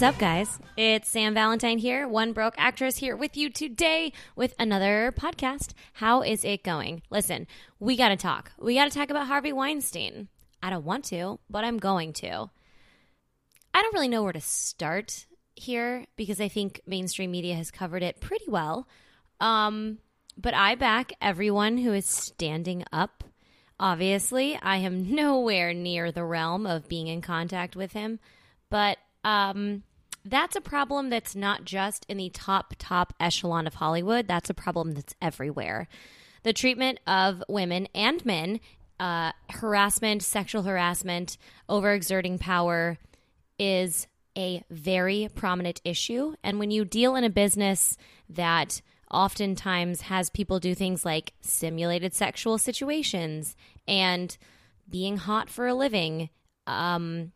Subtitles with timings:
[0.00, 0.58] What's up, guys?
[0.78, 5.74] It's Sam Valentine here, one broke actress here with you today with another podcast.
[5.92, 7.02] How is it going?
[7.10, 7.46] Listen,
[7.78, 8.50] we got to talk.
[8.58, 10.28] We got to talk about Harvey Weinstein.
[10.62, 12.48] I don't want to, but I'm going to.
[13.74, 18.02] I don't really know where to start here because I think mainstream media has covered
[18.02, 18.88] it pretty well.
[19.38, 19.98] Um,
[20.34, 23.22] but I back everyone who is standing up.
[23.78, 28.18] Obviously, I am nowhere near the realm of being in contact with him,
[28.70, 29.82] but um,
[30.24, 34.28] that's a problem that's not just in the top, top echelon of Hollywood.
[34.28, 35.88] That's a problem that's everywhere.
[36.42, 38.60] The treatment of women and men,
[38.98, 41.36] uh, harassment, sexual harassment,
[41.68, 42.98] overexerting power
[43.58, 46.34] is a very prominent issue.
[46.42, 47.96] And when you deal in a business
[48.28, 53.56] that oftentimes has people do things like simulated sexual situations
[53.88, 54.36] and
[54.88, 56.30] being hot for a living,
[56.66, 57.32] um,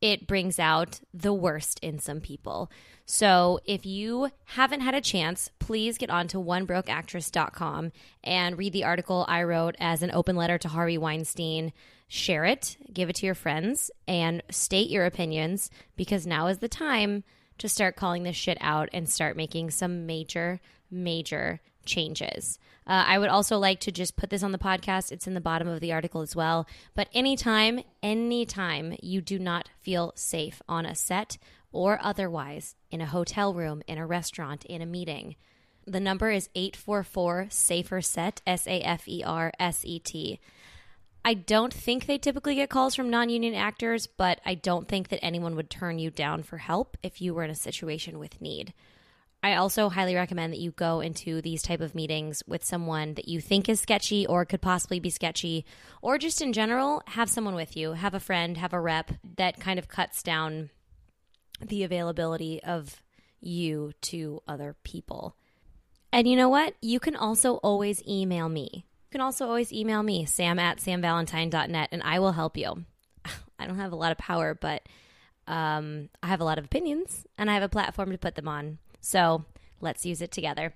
[0.00, 2.70] it brings out the worst in some people.
[3.04, 7.92] So if you haven't had a chance, please get on to onebrokeactress.com
[8.24, 11.72] and read the article I wrote as an open letter to Harvey Weinstein.
[12.08, 16.68] Share it, give it to your friends, and state your opinions because now is the
[16.68, 17.24] time
[17.58, 21.60] to start calling this shit out and start making some major, major
[21.90, 22.58] changes.
[22.86, 25.12] Uh, I would also like to just put this on the podcast.
[25.12, 26.66] It's in the bottom of the article as well.
[26.94, 31.36] But anytime, anytime you do not feel safe on a set
[31.72, 35.36] or otherwise in a hotel room, in a restaurant, in a meeting,
[35.86, 40.40] the number is 844 SAFER SET, S A F E R S E T.
[41.24, 45.08] I don't think they typically get calls from non union actors, but I don't think
[45.08, 48.40] that anyone would turn you down for help if you were in a situation with
[48.40, 48.72] need.
[49.42, 53.26] I also highly recommend that you go into these type of meetings with someone that
[53.26, 55.64] you think is sketchy or could possibly be sketchy
[56.02, 59.58] or just in general have someone with you, have a friend, have a rep that
[59.58, 60.68] kind of cuts down
[61.60, 63.02] the availability of
[63.40, 65.34] you to other people.
[66.12, 66.74] And you know what?
[66.82, 68.68] You can also always email me.
[68.74, 72.84] You can also always email me, sam at samvalentine.net, and I will help you.
[73.58, 74.82] I don't have a lot of power, but
[75.46, 78.46] um, I have a lot of opinions and I have a platform to put them
[78.48, 78.78] on.
[79.00, 79.44] So
[79.80, 80.72] let's use it together.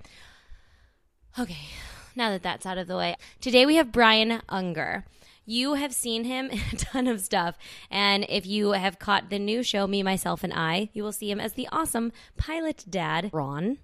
[1.39, 1.67] Okay,
[2.15, 5.05] now that that's out of the way, today we have Brian Unger.
[5.47, 7.57] You have seen him in a ton of stuff.
[7.91, 11.31] And if you have caught the new show, Me, Myself, and I, you will see
[11.31, 13.79] him as the awesome pilot dad, Ron.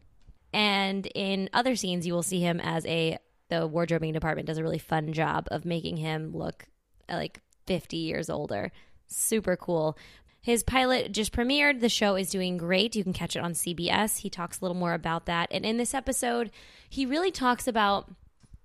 [0.53, 3.19] And in other scenes, you will see him as a,
[3.49, 6.67] the wardrobing department does a really fun job of making him look
[7.09, 8.73] like 50 years older.
[9.07, 9.97] Super cool.
[10.43, 11.81] His pilot just premiered.
[11.81, 12.97] The show is doing great.
[12.97, 14.19] You can catch it on CBS.
[14.19, 15.49] He talks a little more about that.
[15.51, 16.51] And in this episode,
[16.89, 18.11] he really talks about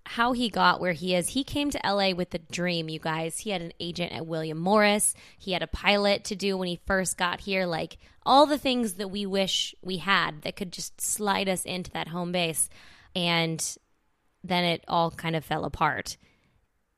[0.07, 1.29] how he got where he is.
[1.29, 3.39] He came to LA with the dream, you guys.
[3.39, 5.15] He had an agent at William Morris.
[5.37, 7.65] He had a pilot to do when he first got here.
[7.65, 11.91] Like all the things that we wish we had that could just slide us into
[11.91, 12.69] that home base.
[13.15, 13.77] And
[14.43, 16.17] then it all kind of fell apart.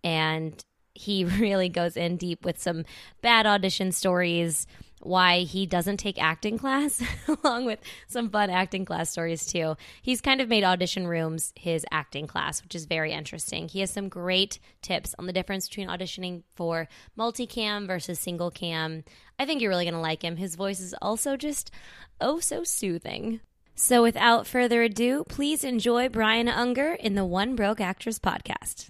[0.04, 0.64] And
[0.98, 2.86] he really goes in deep with some
[3.22, 4.68] bad audition stories,
[5.02, 7.02] why he doesn't take acting class,
[7.44, 9.76] along with some fun acting class stories too.
[10.02, 13.68] He's kind of made audition rooms his acting class, which is very interesting.
[13.68, 16.88] He has some great tips on the difference between auditioning for
[17.18, 19.04] multicam versus single cam.
[19.40, 20.38] I think you're really going to like him.
[20.38, 21.72] His voice is also just
[22.20, 23.40] oh so soothing.
[23.80, 28.90] So without further ado, please enjoy Brian Unger in the One Broke Actress podcast.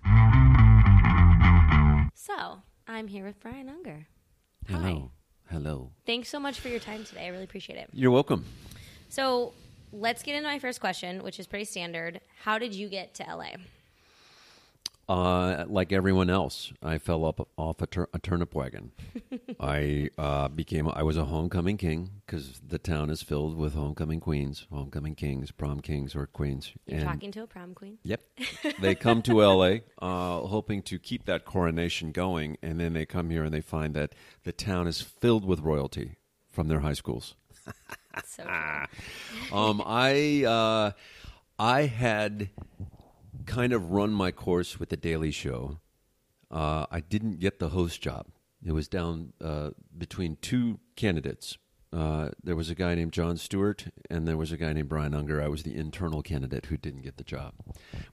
[2.27, 4.05] So, I'm here with Brian Unger.
[4.67, 5.11] Hello.
[5.49, 5.53] Hi.
[5.53, 5.91] Hello.
[6.05, 7.27] Thanks so much for your time today.
[7.27, 7.89] I really appreciate it.
[7.93, 8.43] You're welcome.
[9.07, 9.53] So,
[9.93, 12.19] let's get into my first question, which is pretty standard.
[12.41, 13.51] How did you get to LA?
[15.09, 18.91] Uh, like everyone else, I fell up off a, tur- a turnip wagon.
[19.59, 24.19] I uh, became I was a homecoming king because the town is filled with homecoming
[24.19, 26.73] queens, homecoming kings, prom kings or queens.
[26.85, 27.99] You're and talking to a prom queen.
[28.03, 28.21] Yep,
[28.81, 29.83] they come to L.A.
[30.01, 33.93] Uh, hoping to keep that coronation going, and then they come here and they find
[33.93, 34.13] that
[34.43, 36.17] the town is filled with royalty
[36.51, 37.35] from their high schools.
[38.25, 38.43] So
[39.53, 40.91] um, I uh,
[41.57, 42.49] I had
[43.47, 45.79] kind of run my course with the Daily Show.
[46.51, 48.27] Uh, I didn't get the host job.
[48.63, 51.57] It was down uh, between two candidates.
[51.91, 55.15] Uh, there was a guy named Jon Stewart, and there was a guy named Brian
[55.15, 55.41] Unger.
[55.41, 57.53] I was the internal candidate who didn't get the job.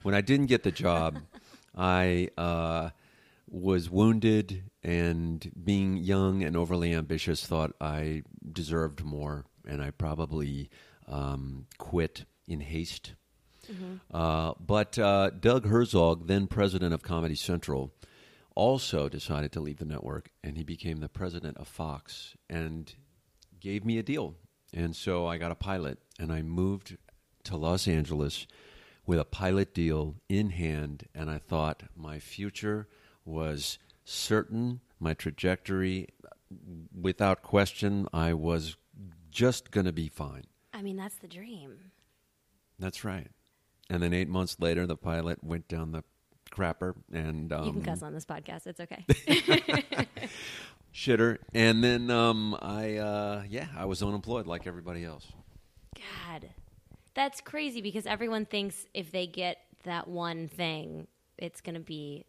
[0.01, 1.19] When I didn't get the job,
[1.75, 2.91] I uh,
[3.49, 10.69] was wounded and being young and overly ambitious thought I deserved more and I probably
[11.07, 13.15] um, quit in haste.
[14.13, 17.93] Uh, but uh, Doug Herzog, then president of Comedy Central,
[18.55, 22.95] also decided to leave the network and he became the president of Fox and
[23.59, 24.35] gave me a deal.
[24.73, 26.97] And so I got a pilot, and I moved
[27.45, 28.45] to Los Angeles
[29.05, 32.87] with a pilot deal in hand, and I thought my future
[33.23, 36.09] was certain, my trajectory,
[36.99, 38.75] without question, I was
[39.31, 40.43] just going to be fine.
[40.73, 41.77] I mean, that's the dream.
[42.77, 43.27] That's right.
[43.89, 46.03] And then eight months later, the pilot went down the
[46.51, 48.65] crapper, and um, you can cuss on this podcast.
[48.65, 49.05] It's okay.
[50.95, 51.37] shitter.
[51.53, 55.27] And then um, I, uh, yeah, I was unemployed like everybody else.
[55.95, 56.49] God,
[57.13, 62.25] that's crazy because everyone thinks if they get that one thing, it's going to be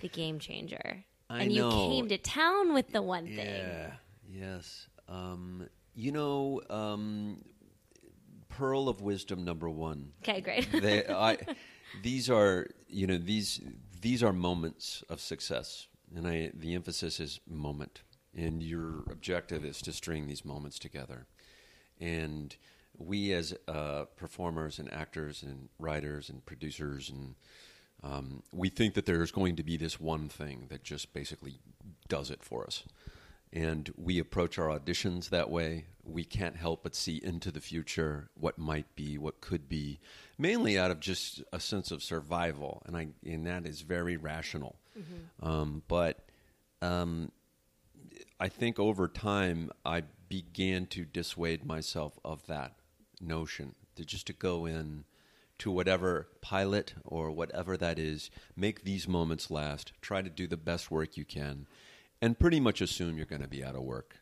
[0.00, 1.04] the game changer.
[1.28, 1.88] I and you know.
[1.88, 3.38] came to town with the one thing.
[3.38, 3.90] Yeah.
[4.30, 4.88] Yes.
[5.08, 7.42] Um, you know, um,
[8.56, 10.12] pearl of wisdom number one.
[10.22, 10.70] Okay, great.
[10.72, 11.38] they, I,
[12.02, 13.60] these are you know these
[14.00, 18.02] these are moments of success, and I the emphasis is moment,
[18.34, 21.26] and your objective is to string these moments together,
[22.00, 22.56] and
[22.98, 27.34] we as uh, performers and actors and writers and producers and
[28.02, 31.58] um, we think that there's going to be this one thing that just basically
[32.08, 32.84] does it for us.
[33.52, 35.86] And we approach our auditions that way.
[36.04, 39.98] We can't help but see into the future what might be, what could be,
[40.38, 42.82] mainly out of just a sense of survival.
[42.86, 44.76] And, I, and that is very rational.
[45.42, 46.26] Um, but
[46.82, 47.32] um,
[48.38, 52.74] I think over time, I began to dissuade myself of that
[53.20, 55.04] notion to just to go in
[55.58, 60.56] to whatever pilot or whatever that is, make these moments last, try to do the
[60.56, 61.66] best work you can,
[62.20, 64.16] and pretty much assume you're going to be out of work.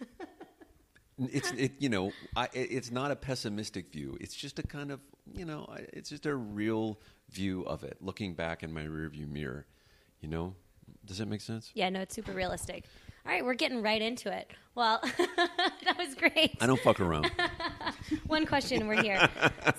[1.18, 4.16] it's it, you know I, it's not a pessimistic view.
[4.20, 5.00] It's just a kind of
[5.32, 7.98] you know it's just a real view of it.
[8.00, 9.66] Looking back in my rearview mirror,
[10.20, 10.54] you know,
[11.04, 11.70] does that make sense?
[11.74, 12.84] yeah, no, it's super realistic.
[13.24, 14.52] All right, we're getting right into it.
[14.76, 16.56] Well, that was great.
[16.60, 17.28] I don't fuck around.
[18.28, 19.28] One question, we're here.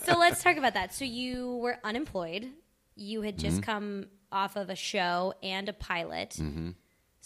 [0.04, 0.94] so let's talk about that.
[0.94, 2.50] So you were unemployed.
[2.98, 3.72] You had just mm-hmm.
[3.72, 6.31] come off of a show and a pilot.
[6.31, 6.72] Mm-hmm.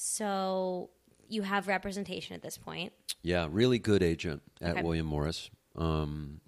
[0.04, 0.90] So
[1.30, 2.92] you have representation at this point.
[3.22, 4.82] Yeah, really good agent at Okay.
[4.82, 5.52] William Morris.
[5.76, 6.42] Um,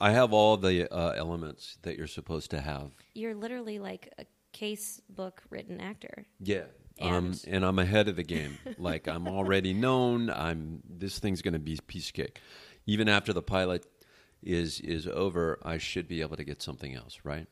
[0.00, 2.92] I have all the uh, elements that you're supposed to have.
[3.14, 6.26] You're literally like a case book written actor.
[6.38, 6.66] Yeah.
[7.00, 8.58] Um, And- and I'm ahead of the game.
[8.78, 10.30] like I'm already known.
[10.30, 12.40] I'm this thing's going to be piece cake.
[12.86, 13.84] Even after the pilot
[14.40, 17.48] is is over, I should be able to get something else, right?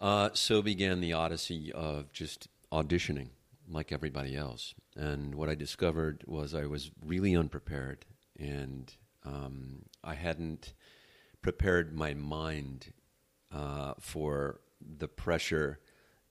[0.00, 3.28] Uh, so began the odyssey of just auditioning
[3.68, 4.74] like everybody else.
[4.96, 8.04] And what I discovered was I was really unprepared,
[8.38, 8.92] and
[9.24, 10.74] um, I hadn't
[11.42, 12.92] prepared my mind
[13.52, 15.78] uh, for the pressure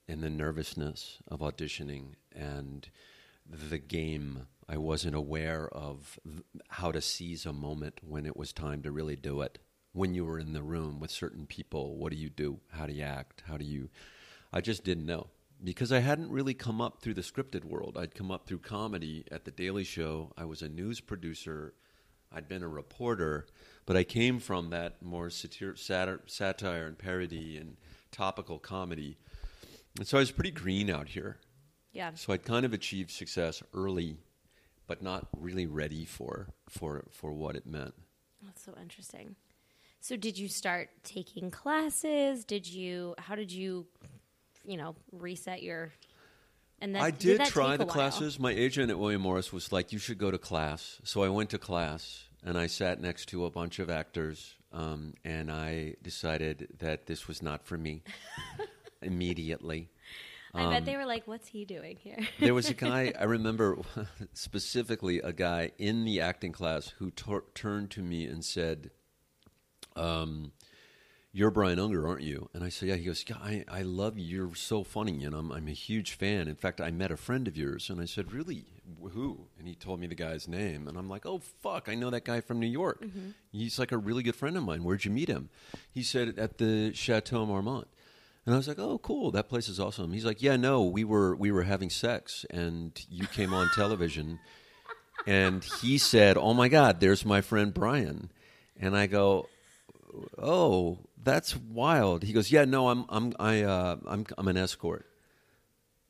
[0.07, 2.89] and the nervousness of auditioning and
[3.49, 4.47] the game.
[4.67, 6.19] I wasn't aware of
[6.69, 9.59] how to seize a moment when it was time to really do it.
[9.91, 12.59] When you were in the room with certain people, what do you do?
[12.71, 13.43] How do you act?
[13.45, 13.89] How do you.
[14.51, 15.27] I just didn't know
[15.63, 17.97] because I hadn't really come up through the scripted world.
[17.97, 20.33] I'd come up through comedy at The Daily Show.
[20.37, 21.73] I was a news producer.
[22.31, 23.45] I'd been a reporter,
[23.85, 27.77] but I came from that more satir- satir- satire and parody and
[28.11, 29.17] topical comedy.
[29.97, 31.37] And so I was pretty green out here.
[31.91, 32.11] Yeah.
[32.15, 34.17] So I'd kind of achieved success early,
[34.87, 37.93] but not really ready for for for what it meant.
[38.43, 39.35] That's so interesting.
[39.99, 42.43] So did you start taking classes?
[42.43, 43.85] Did you how did you
[44.65, 45.91] you know, reset your
[46.79, 48.39] and that I did did try the classes.
[48.39, 51.49] My agent at William Morris was like, "You should go to class." So I went
[51.51, 56.67] to class, and I sat next to a bunch of actors, um, and I decided
[56.79, 58.03] that this was not for me
[59.01, 59.89] immediately.
[60.55, 62.19] I Um, bet they were like, What's he doing here?
[62.39, 63.77] There was a guy I remember
[64.33, 68.91] specifically a guy in the acting class who tur turned to me and said,
[69.95, 70.51] um,
[71.35, 74.17] "You're Brian Unger, aren't you?" And I said, "Yeah." He goes, "Yeah, I, I love
[74.17, 74.25] you.
[74.25, 76.47] You're so funny, and I'm I'm a huge fan.
[76.47, 78.65] In fact, I met a friend of yours." And I said, "Really?
[79.11, 82.09] Who?" And he told me the guy's name, and I'm like, "Oh fuck, I know
[82.11, 83.01] that guy from New York.
[83.01, 83.31] Mm-hmm.
[83.51, 84.83] He's like a really good friend of mine.
[84.83, 85.49] Where'd you meet him?"
[85.91, 87.87] He said, "At the Chateau Marmont."
[88.45, 89.31] And I was like, "Oh, cool!
[89.31, 92.91] That place is awesome." He's like, "Yeah, no, we were we were having sex, and
[93.09, 94.39] you came on television."
[95.25, 98.29] and he said, "Oh my God, there's my friend Brian."
[98.79, 99.47] And I go,
[100.37, 105.05] "Oh, that's wild." He goes, "Yeah, no, I'm I'm I uh, I'm I'm an escort."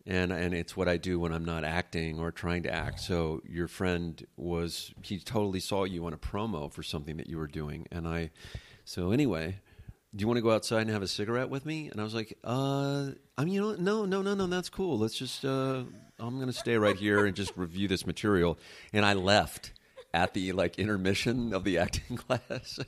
[0.05, 2.99] And and it's what I do when I'm not acting or trying to act.
[2.99, 7.37] So your friend was he totally saw you on a promo for something that you
[7.37, 8.31] were doing, and I.
[8.85, 9.59] So anyway,
[10.15, 11.89] do you want to go outside and have a cigarette with me?
[11.89, 14.99] And I was like, uh, I mean, you know, no, no, no, no, that's cool.
[14.99, 15.83] Let's just, uh,
[16.19, 18.59] I'm going to stay right here and just review this material.
[18.91, 19.73] And I left.
[20.13, 22.79] At the like intermission of the acting class,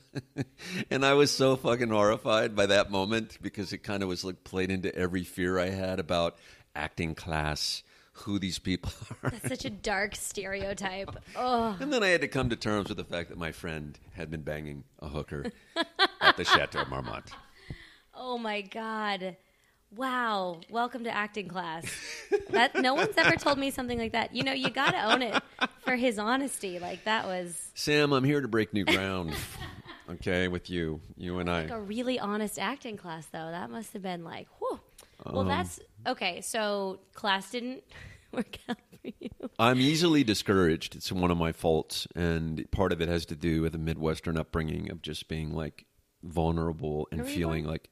[0.91, 4.43] and I was so fucking horrified by that moment because it kind of was like
[4.43, 6.37] played into every fear I had about
[6.75, 7.81] acting class,
[8.13, 8.91] who these people
[9.23, 9.31] are.
[9.31, 11.09] That's such a dark stereotype.
[11.35, 13.97] Oh, And then I had to come to terms with the fact that my friend
[14.13, 15.45] had been banging a hooker
[16.21, 17.25] at the Chateau Marmont.
[18.13, 19.35] oh my god.
[19.95, 20.59] Wow.
[20.69, 21.85] Welcome to acting class.
[22.49, 24.35] That no one's ever told me something like that.
[24.35, 25.41] You know, you got to own it
[25.83, 26.79] for his honesty.
[26.79, 29.33] Like that was Sam, I'm here to break new ground.
[30.09, 31.77] Okay, with you, you and like a I.
[31.77, 33.49] really honest acting class though.
[33.51, 34.79] That must have been like, whew.
[35.25, 36.41] Well, Um, that's okay.
[36.41, 37.83] So class didn't
[38.31, 39.29] work out for you.
[39.57, 40.95] I'm easily discouraged.
[40.95, 44.37] It's one of my faults, and part of it has to do with a Midwestern
[44.37, 45.85] upbringing of just being like
[46.21, 47.89] vulnerable and feeling like,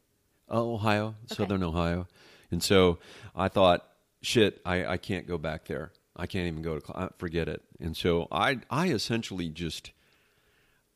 [0.50, 2.07] oh, Ohio, Southern Ohio,
[2.51, 3.00] and so
[3.35, 3.88] I thought,
[4.21, 5.91] shit, I, I can't go back there.
[6.15, 7.12] I can't even go to class.
[7.17, 7.63] Forget it.
[7.79, 9.91] And so I I essentially just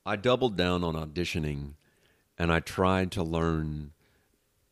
[0.05, 1.73] I doubled down on auditioning,
[2.37, 3.93] and I tried to learn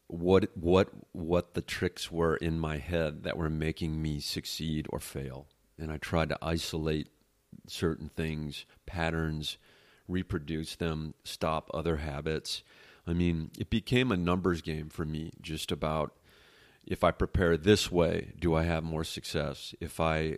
[0.08, 5.00] what what what the tricks were in my head that were making me succeed or
[5.00, 5.48] fail
[5.80, 7.10] and i tried to isolate
[7.68, 9.58] certain things patterns
[10.08, 12.62] reproduce them stop other habits
[13.08, 16.16] i mean it became a numbers game for me just about
[16.86, 19.74] if i prepare this way do i have more success?
[19.80, 20.38] If i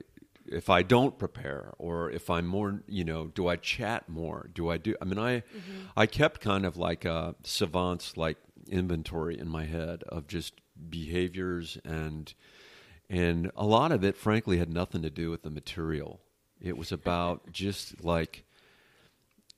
[0.50, 4.50] if i don't prepare or if i'm more you know do i chat more?
[4.54, 5.88] Do i do i mean i mm-hmm.
[5.96, 8.38] i kept kind of like a savant's like
[8.70, 10.54] inventory in my head of just
[10.90, 12.34] behaviors and
[13.10, 16.20] and a lot of it frankly had nothing to do with the material.
[16.60, 18.44] It was about just like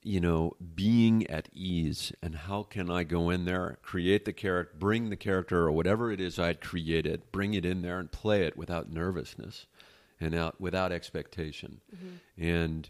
[0.02, 4.74] you know being at ease and how can i go in there create the character
[4.80, 8.44] bring the character or whatever it is i'd created bring it in there and play
[8.44, 9.66] it without nervousness
[10.22, 11.82] and out without expectation
[12.38, 12.90] and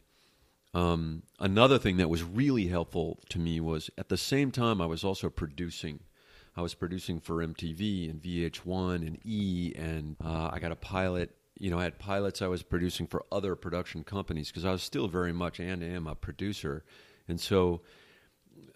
[0.73, 4.85] um, another thing that was really helpful to me was at the same time I
[4.85, 6.01] was also producing.
[6.55, 11.35] I was producing for MTV and VH1 and E, and uh, I got a pilot.
[11.59, 14.81] You know, I had pilots I was producing for other production companies because I was
[14.81, 16.83] still very much and am a producer,
[17.27, 17.81] and so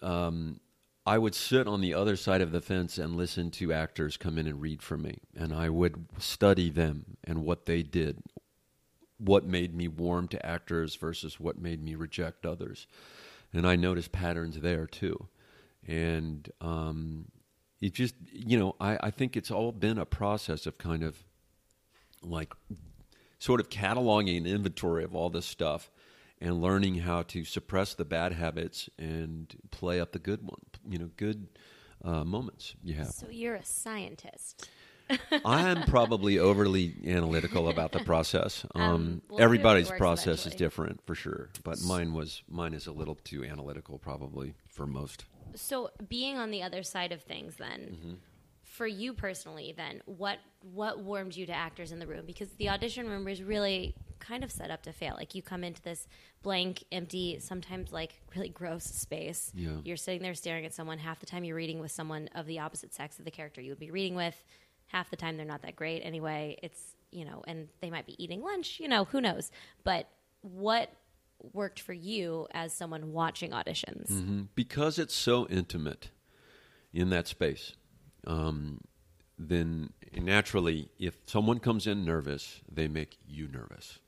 [0.02, 0.60] um,
[1.06, 4.38] I would sit on the other side of the fence and listen to actors come
[4.38, 8.22] in and read for me, and I would study them and what they did,
[9.18, 12.86] what made me warm to actors versus what made me reject others.
[13.52, 15.28] And I noticed patterns there too.
[15.86, 17.26] And um,
[17.80, 21.22] it just, you know, I, I think it's all been a process of kind of
[22.24, 22.52] like
[23.38, 25.90] sort of cataloging an inventory of all this stuff
[26.40, 30.98] and learning how to suppress the bad habits and play up the good one, you
[30.98, 31.48] know, good
[32.04, 33.10] uh, moments you have.
[33.10, 34.68] So you're a scientist.
[35.44, 38.64] I am probably overly analytical about the process.
[38.74, 42.42] Um, Um, we'll see if it everybody's process is different for sure, but mine was
[42.48, 45.24] mine is a little too analytical probably for most.
[45.54, 48.14] So being on the other side of things then Mm-hmm.
[48.74, 50.38] For you personally then what
[50.72, 52.24] what warmed you to actors in the room?
[52.26, 55.14] Because the audition room is really kind of set up to fail.
[55.16, 56.08] Like you come into this
[56.42, 59.52] blank empty sometimes like really gross space.
[59.54, 59.76] Yeah.
[59.84, 60.98] you're sitting there staring at someone.
[60.98, 63.70] Half the time you're reading with someone of the opposite sex of the character you
[63.70, 64.34] would be reading with.
[64.88, 66.58] Half the time they're not that great anyway.
[66.62, 69.52] It's you know and they might be eating lunch you know who knows?
[69.84, 70.08] But
[70.40, 70.90] what
[71.52, 74.10] worked for you as someone watching auditions?
[74.10, 74.48] Mhm.
[74.56, 76.10] Because it's so intimate
[76.92, 77.74] in that space,
[78.26, 78.80] um,
[79.38, 83.98] then naturally, if someone comes in nervous, they make you nervous.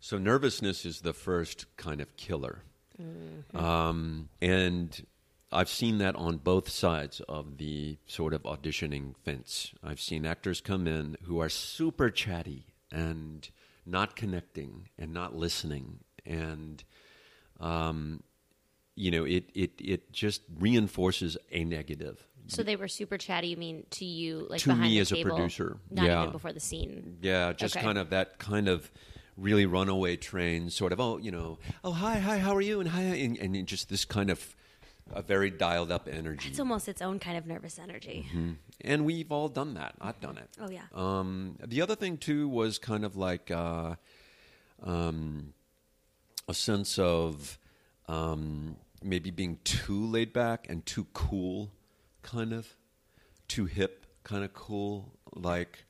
[0.00, 2.62] So nervousness is the first kind of killer.
[3.54, 5.06] Um, and
[5.52, 9.72] I've seen that on both sides of the sort of auditioning fence.
[9.82, 13.48] I've seen actors come in who are super chatty and
[13.84, 16.00] not connecting and not listening.
[16.24, 16.82] And,
[17.58, 18.22] um,
[18.94, 22.26] you know, it, it, it just reinforces a negative.
[22.48, 23.48] So they were super chatty.
[23.48, 26.20] You mean to you, like To behind me the as a table, producer, not yeah.
[26.22, 27.18] even before the scene.
[27.22, 27.84] Yeah, just Okay.
[27.84, 28.90] kind of that kind of
[29.36, 32.80] really runaway train sort of, oh, you know, oh, hi, hi, how are you?
[32.80, 34.54] And hi, and, and just this kind of
[35.12, 36.48] a very dialed up energy.
[36.48, 38.28] It's almost its own kind of nervous energy.
[38.80, 39.94] and we've all done that.
[40.00, 40.48] I've done it.
[40.60, 40.82] Oh yeah.
[40.94, 43.94] Um, the other thing too was kind of like uh,
[44.82, 45.52] um,
[46.48, 47.58] a sense of
[48.08, 51.70] um, maybe being too laid back and too cool,
[52.22, 52.68] kind of
[53.48, 55.84] too hip, kind of cool, like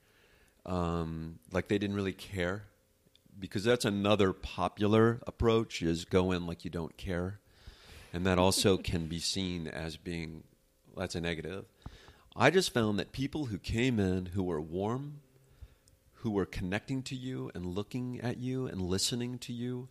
[0.66, 2.64] um, like they didn't really care,
[3.38, 7.40] because that's another popular approach is go in like you don't care,
[8.12, 10.44] and that also can be seen as being
[10.96, 11.64] that's a negative.
[12.36, 15.20] I just found that people who came in who were warm,
[16.14, 19.88] who were connecting to you and looking at you and listening to you,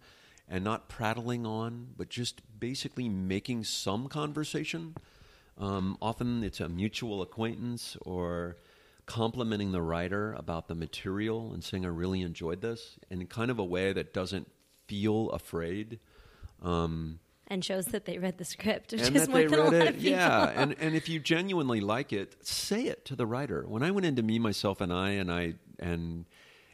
[0.48, 4.96] and not prattling on, but just basically making some conversation.
[5.60, 8.58] Um, often it's a mutual acquaintance or
[9.06, 13.60] complimenting the writer about the material and saying, I really enjoyed this, in kind of
[13.60, 14.50] a way that doesn't
[14.88, 16.00] feel afraid.
[16.62, 19.74] Um, and shows that they read the script, which is more they than a lot
[19.74, 19.88] it.
[19.88, 20.12] of people.
[20.12, 23.66] Yeah, and and if you genuinely like it, say it to the writer.
[23.68, 26.26] When I went into me, myself, and I, and I and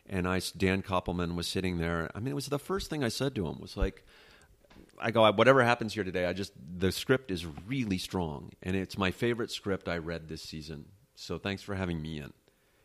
[0.07, 2.11] and I, Dan Kopelman was sitting there.
[2.13, 4.05] I mean, it was the first thing I said to him was like,
[4.99, 8.97] I go, whatever happens here today, I just the script is really strong, and it's
[8.97, 10.85] my favorite script I read this season.
[11.15, 12.33] So thanks for having me in.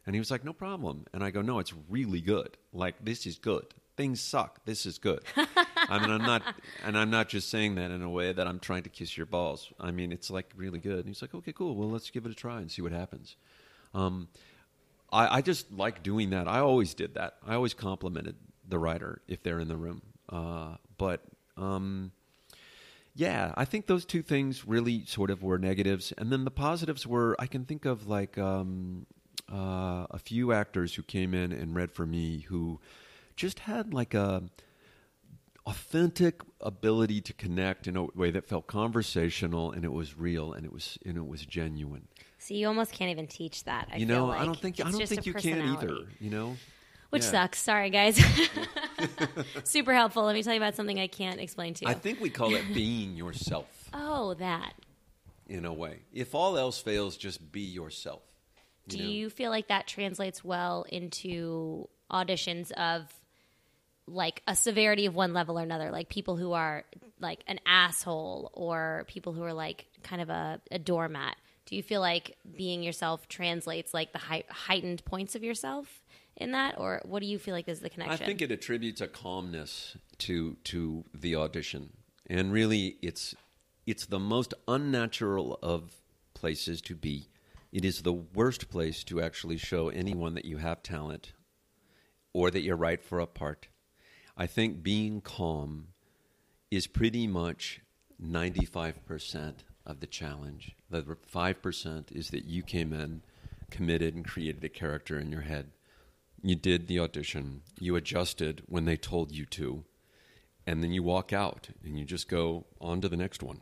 [0.07, 1.07] And he was like, no problem.
[1.13, 2.57] And I go, no, it's really good.
[2.73, 3.67] Like this is good.
[3.97, 4.65] Things suck.
[4.65, 5.21] This is good.
[5.37, 6.43] I mean, I'm not,
[6.85, 9.27] and I'm not just saying that in a way that I'm trying to kiss your
[9.27, 9.71] balls.
[9.79, 11.01] I mean, it's like really good.
[11.01, 11.75] And he's like, okay, cool.
[11.75, 13.37] Well, let's give it a try and see what happens.
[13.93, 14.29] Um,
[15.13, 16.49] I, I just like doing that.
[16.49, 17.37] I always did that.
[17.47, 18.37] I always complimented
[18.67, 20.01] the writer if they're in the room.
[20.29, 21.23] Uh, but
[21.61, 22.13] um,
[23.15, 27.07] yeah, I think those two things really sort of were negatives, and then the positives
[27.07, 29.07] were I can think of like um,
[29.53, 32.81] uh, a few actors who came in and read for me who
[33.37, 34.45] just had like a
[35.67, 40.65] authentic ability to connect in a way that felt conversational and it was real and
[40.65, 42.09] it was and it was genuine.
[42.39, 43.89] So you almost can't even teach that.
[43.93, 44.41] I you know, like.
[44.41, 46.07] I don't think I don't think you can either.
[46.21, 46.57] You know,
[47.11, 47.31] Which Yeah.
[47.31, 47.59] sucks.
[47.61, 48.21] Sorry, guys.
[49.65, 50.25] Super helpful.
[50.25, 51.91] Let me tell you about something I can't explain to you.
[51.91, 54.75] I think we call it being yourself oh, that.
[55.49, 56.01] in a way.
[56.13, 58.23] If all else fails, just be yourself.
[58.89, 59.05] Do know?
[59.05, 63.13] you feel like that translates well into auditions of
[64.07, 65.91] like a severity of one level or another?
[65.91, 66.85] Like people who are
[67.21, 71.37] like an asshole or people who are like kind of a, a doormat.
[71.67, 76.03] Do you feel like being yourself translates like the hei- heightened points of yourself
[76.41, 78.23] in that, or what do you feel like is the connection?
[78.23, 81.91] I think it attributes a calmness to to the audition,
[82.29, 83.35] and really, it's
[83.87, 85.97] it's the most unnatural of
[86.35, 87.29] places to be.
[87.73, 91.33] It is the worst place to actually show anyone that you have talent
[92.33, 93.69] or that you're right for a part.
[94.37, 95.89] I think being calm
[96.71, 97.81] is pretty much
[98.23, 99.55] 95%
[99.87, 100.77] of the challenge.
[100.89, 103.23] The 5% is that you came in,
[103.71, 105.71] committed, and created a character in your head.
[106.43, 109.85] You did the audition, you adjusted when they told you to,
[110.67, 113.61] and then you walk out and you just go on to the next one.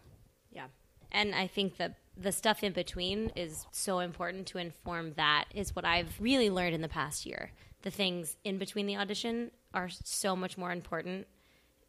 [0.50, 0.66] Yeah.
[1.10, 5.74] And I think that the stuff in between is so important to inform that is
[5.74, 7.52] what I've really learned in the past year.
[7.82, 11.26] The things in between the audition are so much more important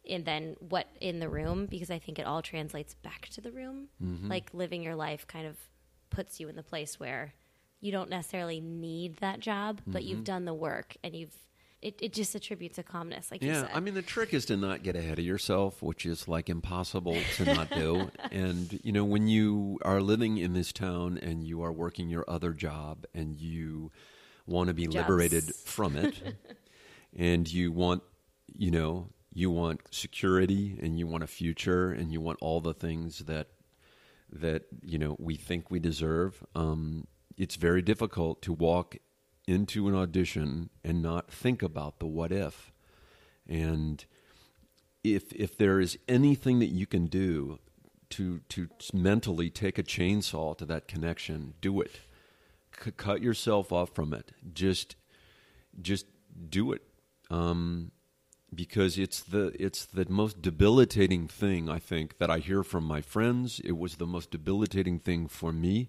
[0.04, 3.50] in than what in the room because I think it all translates back to the
[3.50, 3.88] room.
[4.02, 4.28] Mm-hmm.
[4.28, 5.56] Like living your life kind of
[6.10, 7.34] puts you in the place where
[7.80, 11.34] you don't necessarily need that job, but you've done the work and you've
[11.82, 13.70] it, it just attributes a calmness, like you Yeah, said.
[13.72, 17.26] I mean the trick is to not get ahead of yourself, which is like impossible
[17.36, 18.10] to not do.
[18.30, 22.24] and you know, when you are living in this town and you are working your
[22.28, 23.90] other job and you
[24.46, 24.96] want to be Jobs.
[24.96, 26.22] liberated from it
[27.16, 28.02] and you want,
[28.56, 32.74] you know, you want security and you want a future and you want all the
[32.74, 33.48] things that
[34.32, 36.44] that you know we think we deserve.
[36.54, 38.96] Um, it's very difficult to walk
[39.46, 42.72] into an audition and not think about the what if.
[43.48, 44.04] And
[45.02, 47.58] if if there is anything that you can do
[48.10, 52.00] to to mentally take a chainsaw to that connection, do it.
[52.82, 54.32] C- cut yourself off from it.
[54.52, 54.96] Just
[55.80, 56.06] just
[56.48, 56.82] do it.
[57.30, 57.92] Um,
[58.54, 63.00] because it's the it's the most debilitating thing I think that I hear from my
[63.00, 63.60] friends.
[63.64, 65.88] It was the most debilitating thing for me.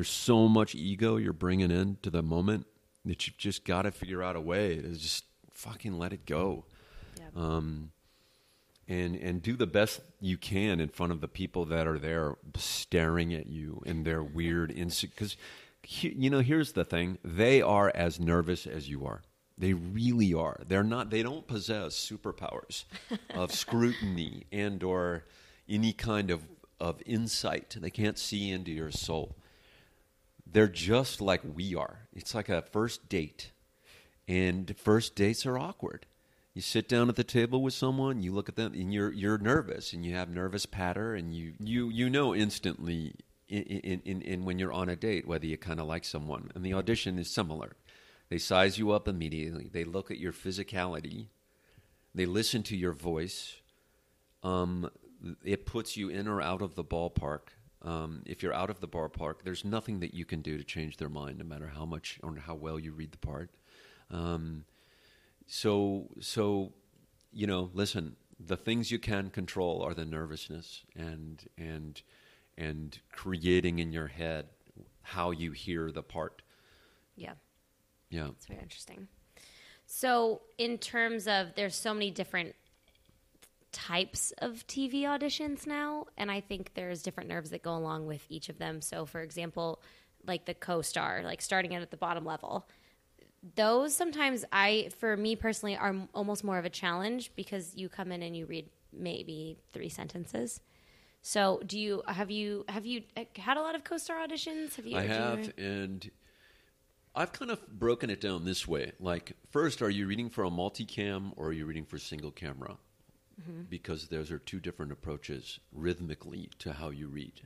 [0.00, 2.66] There's so much ego you're bringing into the moment
[3.04, 6.64] that you've just got to figure out a way to just fucking let it go,
[7.36, 7.90] um,
[8.88, 12.36] and and do the best you can in front of the people that are there
[12.56, 15.12] staring at you and their weird insecure.
[15.14, 15.36] Because
[15.82, 19.20] you know, here's the thing: they are as nervous as you are.
[19.58, 20.62] They really are.
[20.66, 21.10] They're not.
[21.10, 22.84] They don't possess superpowers
[23.34, 25.26] of scrutiny and or
[25.68, 26.40] any kind of
[26.80, 27.76] of insight.
[27.78, 29.36] They can't see into your soul.
[30.52, 32.08] They're just like we are.
[32.12, 33.52] It's like a first date,
[34.26, 36.06] and first dates are awkward.
[36.54, 39.38] You sit down at the table with someone, you look at them, and you're you're
[39.38, 43.14] nervous, and you have nervous patter, and you you you know instantly
[43.48, 46.50] in in, in, in when you're on a date whether you kind of like someone.
[46.54, 47.76] And the audition is similar.
[48.28, 49.68] They size you up immediately.
[49.72, 51.26] They look at your physicality.
[52.14, 53.56] They listen to your voice.
[54.42, 54.90] Um,
[55.44, 57.40] it puts you in or out of the ballpark.
[57.82, 60.98] Um, if you're out of the ballpark, there's nothing that you can do to change
[60.98, 63.50] their mind, no matter how much or how well you read the part.
[64.10, 64.64] Um,
[65.46, 66.72] so, so
[67.32, 68.16] you know, listen.
[68.38, 72.02] the things you can control are the nervousness and and
[72.56, 74.46] and creating in your head
[75.02, 76.42] how you hear the part.
[77.16, 77.34] Yeah.
[78.10, 78.28] Yeah.
[78.28, 79.08] It's very interesting.
[79.86, 82.54] So, in terms of there's so many different
[83.72, 88.24] types of TV auditions now, and I think there's different nerves that go along with
[88.28, 88.80] each of them.
[88.80, 89.80] So, for example,
[90.26, 92.68] like the co-star, like starting out at the bottom level,
[93.54, 98.12] those sometimes I, for me personally, are almost more of a challenge because you come
[98.12, 100.60] in and you read maybe three sentences.
[101.22, 104.76] So, do you have you have you uh, had a lot of co-star auditions?
[104.76, 104.96] Have you?
[104.96, 106.10] I do you- have, and
[107.14, 108.92] I've kind of broken it down this way.
[109.00, 112.76] Like, first, are you reading for a multicam or are you reading for single camera?
[113.68, 117.42] Because those are two different approaches rhythmically to how you read.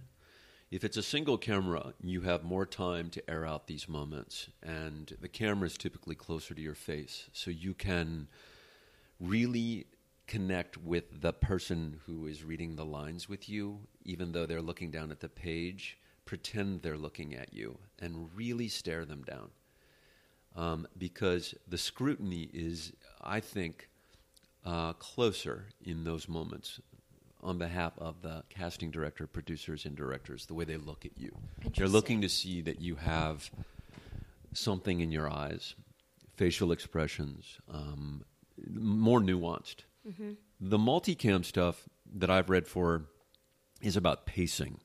[0.70, 5.16] If it's a single camera, you have more time to air out these moments, and
[5.20, 8.28] the camera is typically closer to your face, so you can
[9.20, 9.86] really
[10.26, 14.90] connect with the person who is reading the lines with you, even though they're looking
[14.90, 15.98] down at the page.
[16.24, 19.50] Pretend they're looking at you and really stare them down.
[20.56, 23.90] Um, because the scrutiny is, I think,
[24.64, 26.80] uh, closer in those moments
[27.42, 31.36] on behalf of the casting director, producers, and directors, the way they look at you.
[31.76, 33.50] They're looking to see that you have
[34.54, 35.74] something in your eyes,
[36.36, 38.24] facial expressions, um,
[38.72, 39.84] more nuanced.
[40.60, 43.02] The multicam stuff that I've read for
[43.82, 44.80] is about pacing.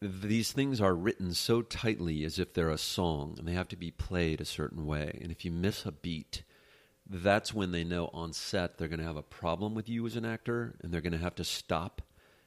[0.00, 3.76] These things are written so tightly as if they're a song and they have to
[3.76, 5.18] be played a certain way.
[5.22, 6.44] And if you miss a beat,
[7.08, 10.16] that's when they know on set they're going to have a problem with you as
[10.16, 12.02] an actor and they're going to have to stop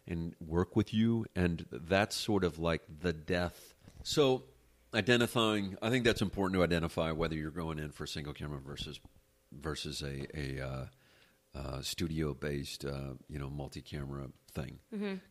[0.07, 1.25] and work with you.
[1.35, 3.73] And that's sort of like the death.
[4.03, 4.43] So,
[4.93, 8.99] identifying, I think that's important to identify whether you're going in for single camera versus
[9.51, 10.85] versus a, a uh,
[11.55, 14.79] uh, studio based, uh, you know, multi camera thing.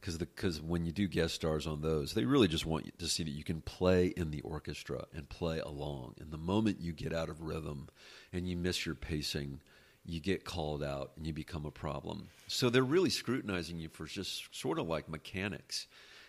[0.00, 3.06] Because because when you do guest stars on those, they really just want you to
[3.06, 6.14] see that you can play in the orchestra and play along.
[6.20, 7.88] And the moment you get out of rhythm
[8.32, 9.60] and you miss your pacing,
[10.04, 12.28] you get called out and you become a problem.
[12.46, 15.86] So they're really scrutinizing you for just sort of like mechanics.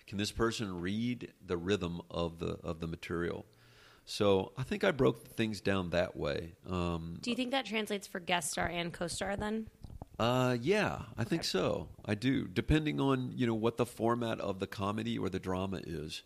[0.07, 3.45] Can this person read the rhythm of the of the material?
[4.09, 6.53] So I think I broke things down that way.
[6.65, 9.67] Um, Do you think that translates for guest star and co-star then?
[10.19, 11.89] Uh, yeah, I think so.
[12.05, 15.81] I do, depending on you know what the format of the comedy or the drama
[15.85, 16.23] is.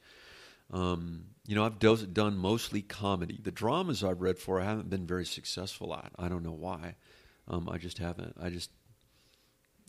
[0.72, 3.38] Um, you know, I've do- done mostly comedy.
[3.44, 6.12] The dramas I've read for, I haven't been very successful at.
[6.18, 6.96] I don't know why.
[7.50, 8.38] Um, I just haven't.
[8.42, 8.70] I just,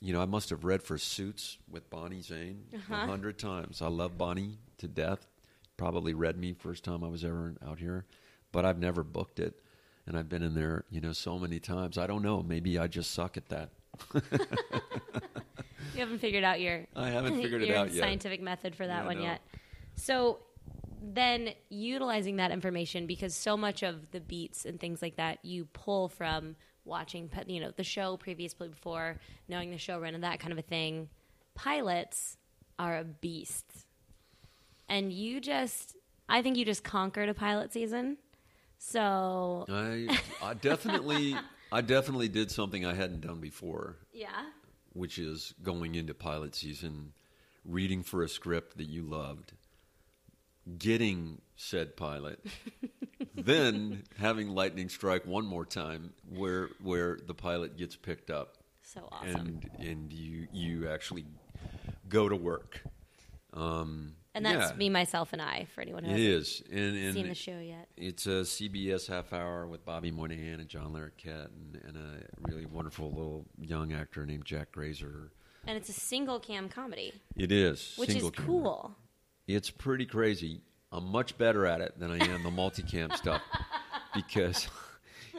[0.00, 3.06] you know, I must have read for Suits with Bonnie Zane a Uh-huh.
[3.06, 3.80] hundred times.
[3.80, 5.24] I love Bonnie to death.
[5.76, 8.04] Probably read me first time I was ever out here,
[8.50, 9.60] but I've never booked it,
[10.06, 11.96] and I've been in there, you know, so many times.
[11.96, 12.42] I don't know.
[12.42, 13.70] Maybe I just suck at that.
[14.14, 18.02] You haven't figured out your I haven't figured it out yet.
[18.02, 19.24] scientific method for that Yeah, one no.
[19.24, 19.42] yet.
[19.96, 20.38] So
[21.02, 25.66] then utilizing that information because so much of the beats and things like that you
[25.72, 30.58] pull from watching you know the show previously before knowing the showrunner that kind of
[30.58, 31.08] a thing
[31.54, 32.36] pilots
[32.78, 33.66] are a beast
[34.88, 35.94] and you just
[36.28, 38.16] i think you just conquered a pilot season
[38.78, 41.36] so I, I definitely,
[41.72, 44.44] I definitely did something I hadn't done before, yeah.
[44.92, 47.14] Which is going into pilot season,
[47.64, 49.52] reading for a script that you loved,
[50.78, 52.44] getting said pilot,
[53.34, 59.08] then having lightning strike one more time, where where the pilot gets picked up, so
[59.10, 59.34] awesome.
[59.34, 61.24] And and you you actually
[62.08, 62.82] go to work.
[63.54, 66.96] Um, and that's yeah, me myself and i for anyone who It hasn't is, and,
[66.96, 67.88] and seen the show yet.
[67.96, 72.66] It's a CBS half hour with Bobby Moynihan and John Larroquette and, and a really
[72.66, 75.30] wonderful little young actor named Jack Grazer.
[75.66, 77.12] and it's a single cam comedy.
[77.36, 78.32] It is, which is camera.
[78.32, 78.96] cool.
[79.46, 80.60] It's pretty crazy.
[80.92, 83.42] I'm much better at it than I am the multicam stuff
[84.14, 84.68] because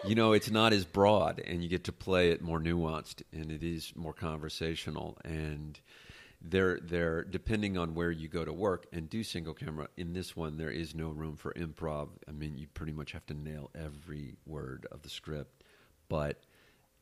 [0.05, 3.51] you know it's not as broad and you get to play it more nuanced and
[3.51, 5.17] it is more conversational.
[5.23, 5.79] And
[6.43, 10.35] they're they're depending on where you go to work and do single camera in this
[10.35, 13.71] one there is no room for improv i mean you pretty much have to nail
[13.73, 15.63] every word of the script
[16.09, 16.43] but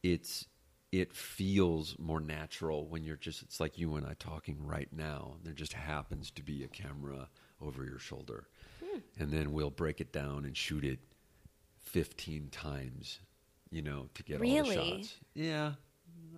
[0.04, 0.45] it's
[0.91, 5.36] it feels more natural when you're just it's like you and I talking right now.
[5.43, 7.30] There just happens to be a camera
[7.62, 8.47] over your shoulder.
[8.84, 8.99] Hmm.
[9.19, 10.99] And then we'll break it down and shoot it
[11.80, 13.19] 15 times,
[13.69, 15.15] you know, to get all the shots.
[15.34, 15.73] Yeah,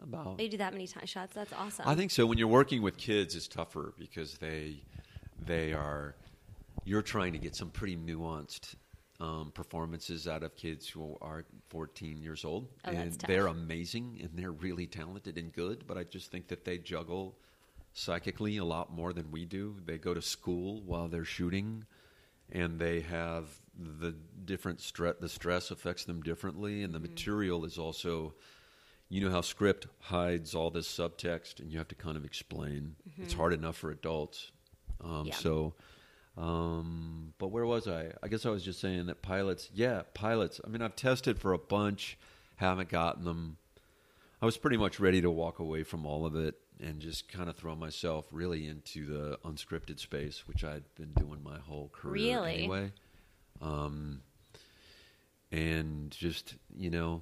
[0.01, 0.37] about.
[0.37, 1.33] They do that many time shots.
[1.35, 1.87] That's awesome.
[1.87, 2.25] I think so.
[2.25, 4.81] When you're working with kids, it's tougher because they
[5.45, 6.15] they are
[6.85, 8.75] you're trying to get some pretty nuanced
[9.19, 14.29] um, performances out of kids who are 14 years old, Oh, and they're amazing and
[14.33, 15.85] they're really talented and good.
[15.87, 17.37] But I just think that they juggle
[17.93, 19.75] psychically a lot more than we do.
[19.85, 21.85] They go to school while they're shooting,
[22.51, 23.45] and they have
[23.99, 24.13] the
[24.45, 25.15] different stress.
[25.19, 27.13] The stress affects them differently, and the Mm-hmm.
[27.13, 28.33] material is also.
[29.13, 32.95] You know how script hides all this subtext, and you have to kind of explain.
[33.21, 34.51] It's hard enough for adults.
[35.03, 35.27] Um, Mm-hmm.
[35.27, 35.35] Yeah.
[35.35, 35.73] So,
[36.35, 38.11] um, but where was I?
[38.23, 40.59] I guess I was just saying that pilots, yeah, pilots.
[40.65, 42.17] I mean, I've tested for a bunch,
[42.55, 43.57] haven't gotten them.
[44.41, 47.49] I was pretty much ready to walk away from all of it and just kind
[47.51, 52.37] of throw myself really into the unscripted space, which I'd been doing my whole career
[52.39, 52.53] Really?
[52.55, 52.91] anyway.
[53.61, 54.23] Um,
[55.51, 57.21] and just you know,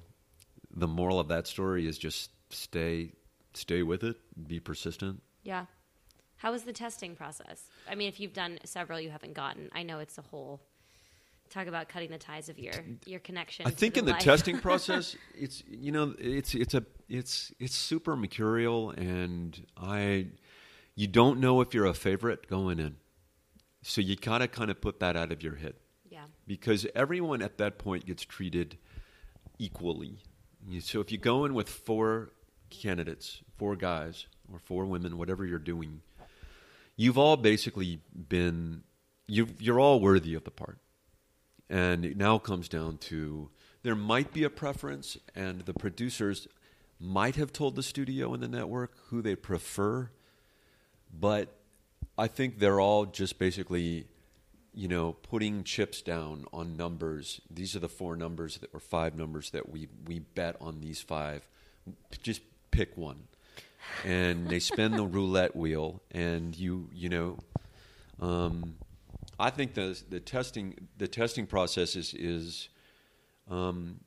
[0.74, 3.12] the moral of that story is just stay,
[3.54, 5.22] stay with it, be persistent.
[5.42, 5.66] Yeah.
[6.36, 7.64] How was the testing process?
[7.88, 10.60] I mean, if you've done several you haven't gotten, I know it's a whole
[11.52, 12.72] talk about cutting the ties of your
[13.04, 13.66] your connection.
[13.66, 18.16] I think in the testing process, it's you know it's it's a it's it's super
[18.16, 20.28] mercurial, and I
[20.94, 22.96] you don't know if you're a favorite going in,
[23.82, 25.74] so you gotta kind of put that out of your head
[26.10, 26.24] yeah.
[26.46, 28.78] because everyone at that point gets treated
[29.58, 30.18] equally.
[30.80, 32.30] So if you go in with four
[32.70, 36.02] candidates, four guys or four women, whatever you're doing,
[36.96, 38.82] you've all basically been
[39.26, 40.78] you you're all worthy of the part.
[41.68, 43.50] And it now comes down to
[43.82, 46.46] there might be a preference, and the producers
[47.00, 50.10] might have told the studio and the network who they prefer,
[51.12, 51.58] but
[52.16, 54.06] I think they're all just basically,
[54.74, 57.40] you know, putting chips down on numbers.
[57.50, 61.00] These are the four numbers that, or five numbers that we we bet on these
[61.00, 61.46] five.
[62.22, 63.24] Just pick one,
[64.04, 67.38] and they spin the roulette wheel, and you you know.
[68.20, 68.76] Um,
[69.38, 72.68] I think the the testing the testing process is is,
[73.50, 74.00] um,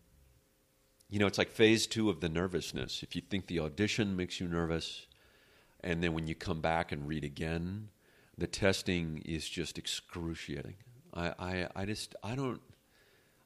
[1.10, 3.04] you know, it's like phase two of the nervousness.
[3.04, 5.06] If you think the audition makes you nervous,
[5.82, 7.90] and then when you come back and read again,
[8.38, 10.76] the testing is just excruciating.
[11.14, 12.62] I I, I just I don't.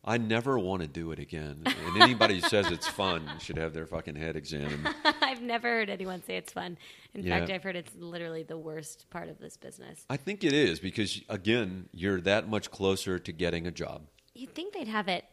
[0.02, 1.62] I never want to do it again.
[1.65, 4.88] And anybody who says it's fun should have their fucking head examined.
[5.21, 6.78] I've never heard anyone say it's fun.
[7.13, 7.39] In Yeah.
[7.39, 10.06] fact, I've heard it's literally the worst part of this business.
[10.10, 14.04] I think it is because again, you're that much closer to getting a job.
[14.34, 15.25] You'd think they'd have it,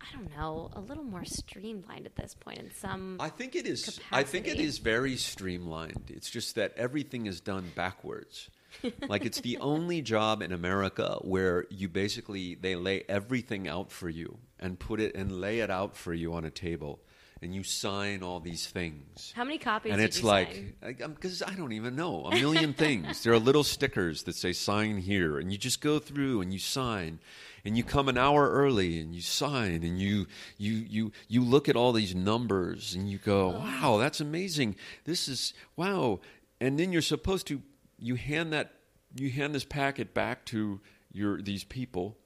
[0.00, 3.18] I don't know, a little more streamlined at this point in some.
[3.20, 4.00] I think it is.
[4.10, 4.64] I think it capacity.
[4.66, 6.04] is very streamlined.
[6.08, 8.48] It's just that everything is done backwards.
[9.08, 14.08] like it's the only job in America where you basically they lay everything out for
[14.08, 17.00] you and put it and lay it out for you on a table,
[17.42, 19.32] and you sign all these things.
[19.36, 23.22] How many copies and it's like because I don't even know a million things.
[23.22, 26.58] There are little stickers that say "sign here," and you just go through and you
[26.58, 27.18] sign,
[27.64, 31.68] and you come an hour early and you sign, and you you you you look
[31.68, 33.58] at all these numbers and you go, oh.
[33.58, 34.76] "Wow, that's amazing!
[35.04, 36.20] This is wow!"
[36.58, 37.60] And then you're supposed to
[37.98, 38.72] you hand that
[39.14, 40.80] you hand this packet back to
[41.12, 42.16] your these people,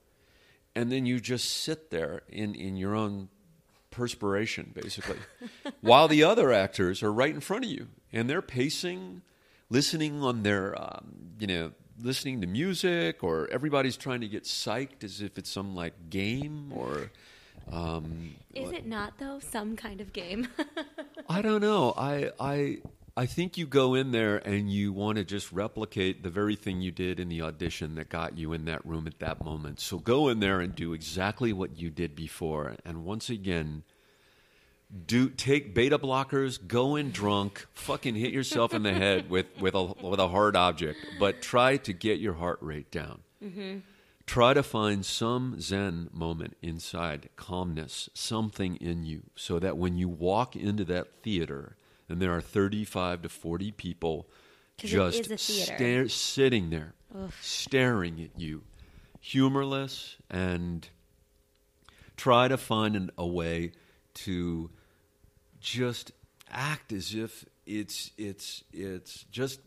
[0.75, 3.29] and then you just sit there in in your own
[3.91, 5.19] perspiration, basically,
[5.81, 9.23] while the other actors are right in front of you and they're pacing,
[9.69, 15.05] listening on their, um, you know, listening to music, or everybody's trying to get psyched
[15.05, 17.11] as if it's some like game or.
[17.71, 20.49] Um, Is it not, though, some kind of game?
[21.29, 21.95] I don't know.
[21.97, 22.79] I I
[23.21, 26.81] I think you go in there and you want to just replicate the very thing
[26.81, 29.79] you did in the audition that got you in that room at that moment.
[29.79, 32.77] So go in there and do exactly what you did before.
[32.83, 33.83] And once again,
[35.05, 39.75] do take beta blockers, go in drunk, fucking hit yourself in the head with with
[39.75, 43.21] a with a hard object, but try to get your heart rate down.
[43.45, 43.81] Mm-hmm.
[44.25, 50.09] Try to find some Zen moment inside, calmness, something in you, so that when you
[50.09, 51.77] walk into that theater
[52.11, 54.29] and there are 35 to 40 people
[54.79, 56.95] just stare, sitting there,
[57.41, 58.63] staring at you,
[59.21, 60.89] humorless, and
[62.17, 63.73] try to find an, a way
[64.15, 64.71] to
[65.61, 66.13] just
[66.51, 69.61] act as if it's it's it's just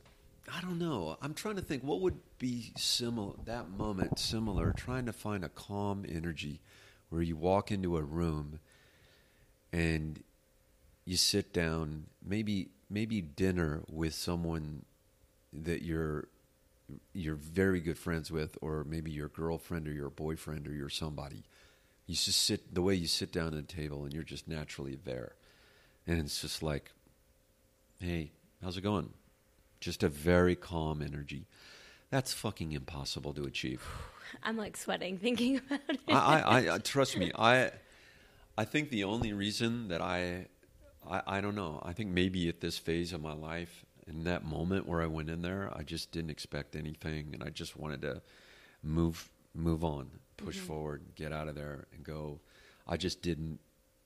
[0.54, 1.18] I don't know.
[1.22, 5.50] I'm trying to think what would be similar that moment similar trying to find a
[5.50, 6.60] calm energy
[7.10, 8.60] where you walk into a room
[9.72, 10.22] and
[11.06, 14.86] you sit down maybe maybe dinner with someone
[15.52, 16.28] that you're
[17.14, 21.44] you're very good friends with or maybe your girlfriend or your boyfriend or your somebody
[22.06, 24.98] you just sit the way you sit down at a table and you're just naturally
[25.04, 25.34] there
[26.06, 26.92] and it's just like
[28.00, 29.10] hey how's it going
[29.80, 31.46] just a very calm energy
[32.10, 33.82] that's fucking impossible to achieve
[34.44, 36.00] I'm like sweating thinking about it.
[36.08, 37.32] I, I, I trust me.
[37.38, 37.72] I,
[38.58, 40.48] I think the only reason that I,
[41.10, 41.82] I, I don't know.
[41.84, 45.30] I think maybe at this phase of my life, in that moment where I went
[45.30, 48.22] in there, I just didn't expect anything, and I just wanted to
[48.82, 50.68] move, move on, push Mm-hmm.
[50.68, 52.40] forward, get out of there, and go.
[52.88, 53.60] I just didn't.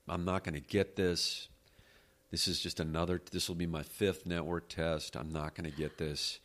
[0.08, 1.48] I'm not going to get this.
[2.30, 3.20] This is just another.
[3.30, 5.16] This will be my fifth network test.
[5.16, 6.38] I'm not going to get this.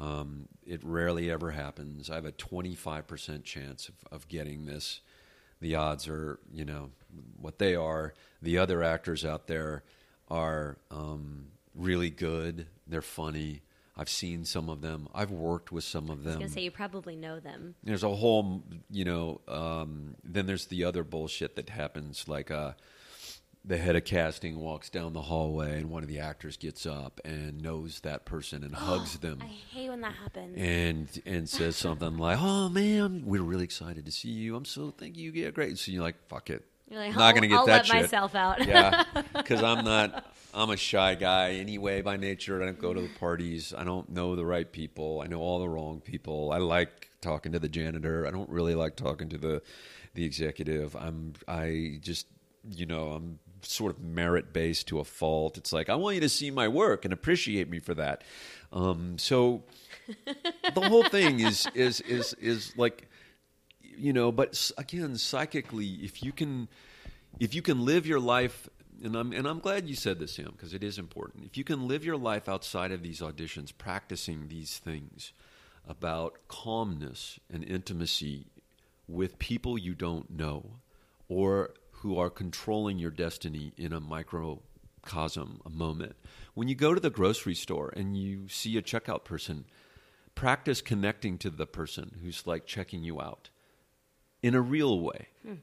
[0.00, 2.10] Um, it rarely ever happens.
[2.10, 5.00] I have a 25% chance of, of getting this.
[5.60, 6.90] The odds are, you know,
[7.40, 8.14] what they are.
[8.42, 9.84] The other actors out there
[10.28, 12.66] are um, really good.
[12.86, 13.62] They're funny.
[13.96, 15.08] I've seen some of them.
[15.14, 16.38] I've worked with some of I was them.
[16.40, 17.76] gonna say you probably know them.
[17.84, 22.72] There's a whole, you know, um, then there's the other bullshit that happens, like uh,
[23.64, 27.20] the head of casting walks down the hallway and one of the actors gets up
[27.24, 30.56] and knows that person and hugs them I hate when that happens.
[30.58, 34.56] and and says something like, "Oh man, we're really excited to see you.
[34.56, 35.30] I'm so thank you.
[35.32, 37.86] Yeah, great." So you're like, "Fuck it, You're like, not gonna get I'll that let
[37.86, 38.66] shit." myself out.
[38.66, 39.04] yeah,
[39.36, 40.32] because I'm not.
[40.52, 42.62] I'm a shy guy anyway by nature.
[42.62, 43.74] I don't go to the parties.
[43.76, 45.20] I don't know the right people.
[45.20, 46.52] I know all the wrong people.
[46.52, 48.26] I like talking to the janitor.
[48.26, 49.62] I don't really like talking to the
[50.14, 50.94] the executive.
[50.96, 51.34] I'm.
[51.48, 52.26] I just.
[52.70, 55.58] You know, I'm sort of merit based to a fault.
[55.58, 58.22] It's like I want you to see my work and appreciate me for that.
[58.72, 59.64] Um, so
[60.74, 63.08] the whole thing is is is is like
[63.96, 66.68] you know but again psychically if you can
[67.40, 68.68] if you can live your life
[69.02, 71.44] and I'm and I'm glad you said this Sam because it is important.
[71.44, 75.32] If you can live your life outside of these auditions practicing these things
[75.86, 78.46] about calmness and intimacy
[79.06, 80.78] with people you don't know
[81.28, 86.16] or who are controlling your destiny in a microcosm a moment.
[86.54, 89.66] When you go to the grocery store and you see a checkout person
[90.34, 93.50] practice connecting to the person who's like checking you out
[94.44, 95.54] in a real way hmm.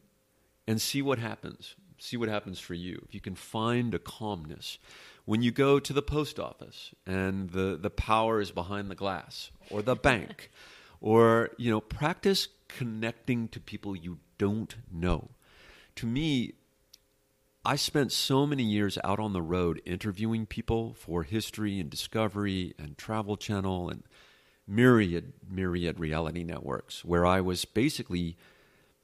[0.67, 1.75] and see what happens.
[1.99, 2.99] See what happens for you.
[3.07, 4.79] If you can find a calmness
[5.25, 9.51] when you go to the post office and the, the power is behind the glass
[9.69, 10.49] or the bank
[10.99, 15.29] or, you know, practice connecting to people you don't know.
[15.97, 16.53] To me,
[17.63, 22.73] I spent so many years out on the road interviewing people for History and Discovery
[22.79, 24.01] and Travel Channel and
[24.67, 28.37] myriad, myriad reality networks where I was basically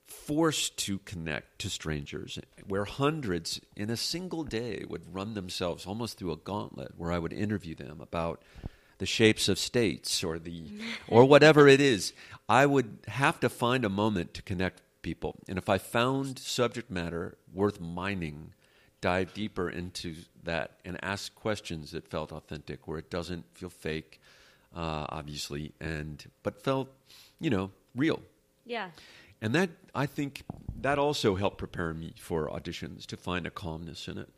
[0.07, 6.17] forced to connect to strangers, where hundreds in a single day would run themselves almost
[6.17, 8.41] through a gauntlet where I would interview them about
[8.97, 10.63] the shapes of states or the
[11.07, 12.13] or whatever it is.
[12.49, 15.35] I would have to find a moment to connect people.
[15.47, 18.53] And if I found subject matter worth mining,
[19.01, 24.19] dive deeper into that and ask questions that felt authentic, where it doesn't feel fake,
[24.75, 26.89] uh, obviously, and but felt,
[27.39, 28.21] you know, real.
[28.65, 28.89] Yeah.
[29.41, 30.43] And that I think
[30.81, 34.29] that also helped prepare me for auditions to find a calmness in it.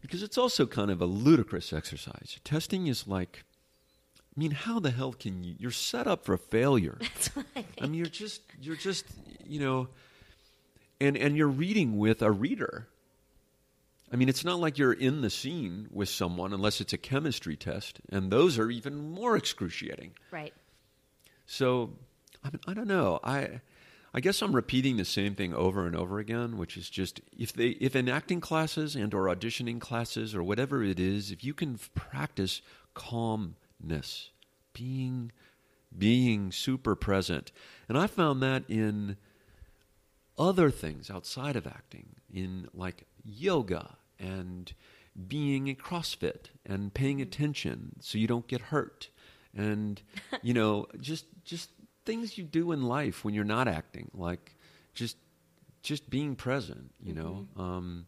[0.00, 2.38] Because it's also kind of a ludicrous exercise.
[2.44, 3.44] Testing is like
[4.36, 6.98] I mean, how the hell can you you're set up for failure.
[7.00, 7.64] That's what I.
[7.80, 9.06] I mean, you're just you're just,
[9.46, 9.88] you know,
[11.00, 12.88] and and you're reading with a reader.
[14.12, 17.56] I mean, it's not like you're in the scene with someone unless it's a chemistry
[17.56, 20.12] test, and those are even more excruciating.
[20.30, 20.52] right.
[21.46, 21.90] So,
[22.42, 23.20] I, mean, I don't know.
[23.22, 23.60] I,
[24.16, 27.52] I guess I'm repeating the same thing over and over again, which is just if
[27.52, 31.52] they, if in acting classes and or auditioning classes or whatever it is, if you
[31.52, 32.62] can practice
[32.94, 34.30] calmness,
[34.72, 35.32] being,
[35.96, 37.50] being super present,
[37.88, 39.16] and I found that in
[40.38, 44.72] other things outside of acting, in like yoga and
[45.26, 49.08] being in CrossFit and paying attention so you don't get hurt,
[49.56, 50.00] and
[50.42, 51.70] you know just just
[52.04, 54.56] things you do in life when you're not acting, like
[54.94, 55.16] just
[55.82, 56.92] just being present.
[57.02, 58.06] You know, um,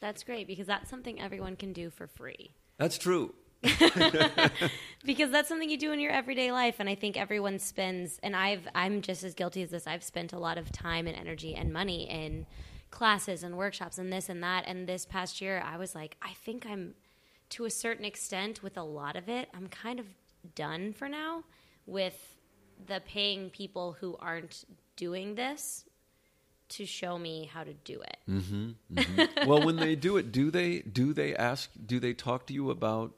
[0.00, 2.52] That's great because that's something everyone can do for free.
[2.78, 3.34] that's true.
[5.04, 8.34] because that's something you do in your everyday life and i think everyone spends and
[8.34, 11.54] i've i'm just as guilty as this i've spent a lot of time and energy
[11.54, 12.44] and money in
[12.90, 16.32] classes and workshops and this and that and this past year i was like i
[16.44, 16.94] think i'm
[17.50, 20.06] to a certain extent with a lot of it i'm kind of
[20.56, 21.44] done for now
[21.86, 22.31] with
[22.86, 24.64] the paying people who aren't
[24.96, 25.84] doing this
[26.70, 28.16] to show me how to do it
[29.46, 31.70] well, when they do it, do they do they ask?
[31.84, 33.12] Do they talk to you about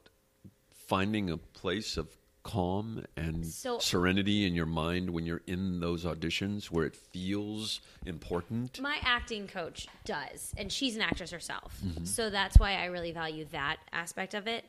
[0.89, 2.09] finding a place of
[2.43, 7.81] calm and So- serenity in your mind when you're in those auditions where it feels
[8.05, 8.81] important?
[8.81, 11.81] My acting coach does, and she's an actress herself.
[11.85, 12.05] Mm-hmm.
[12.05, 14.65] So that's why I really value that aspect of it.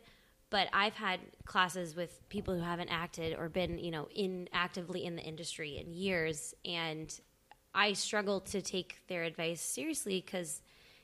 [0.56, 5.04] But I've had classes with people who haven't acted or been, you know, in actively
[5.04, 7.14] in the industry in years, and
[7.74, 10.62] I struggle to take their advice seriously because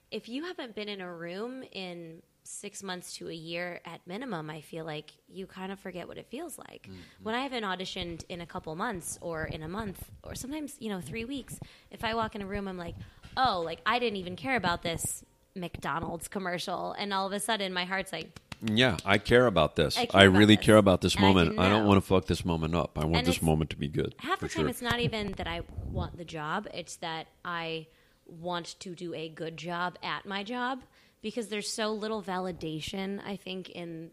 [0.10, 4.50] if you haven't been in a room in six months to a year at minimum,
[4.50, 6.84] I feel like you kind of forget what it feels like.
[6.84, 7.24] Mm-hmm.
[7.24, 10.88] When I haven't auditioned in a couple months or in a month or sometimes, you
[10.88, 12.96] know, three weeks, if I walk in a room, I'm like,
[13.36, 15.26] oh, like I didn't even care about this
[15.56, 16.94] McDonald's commercial.
[16.94, 18.30] And all of a sudden my heart's like,
[18.64, 19.98] yeah, I care about this.
[19.98, 20.66] I, I really this.
[20.66, 21.60] care about this and moment.
[21.60, 22.98] I, I, don't want to fuck this moment up.
[22.98, 24.16] I want and this moment to be good.
[24.18, 24.70] Half the time, sure.
[24.70, 27.88] it's not even that I want the job; it's that I
[28.26, 30.84] want to do a good job at my job
[31.22, 33.20] because there's so little validation.
[33.26, 34.12] I think in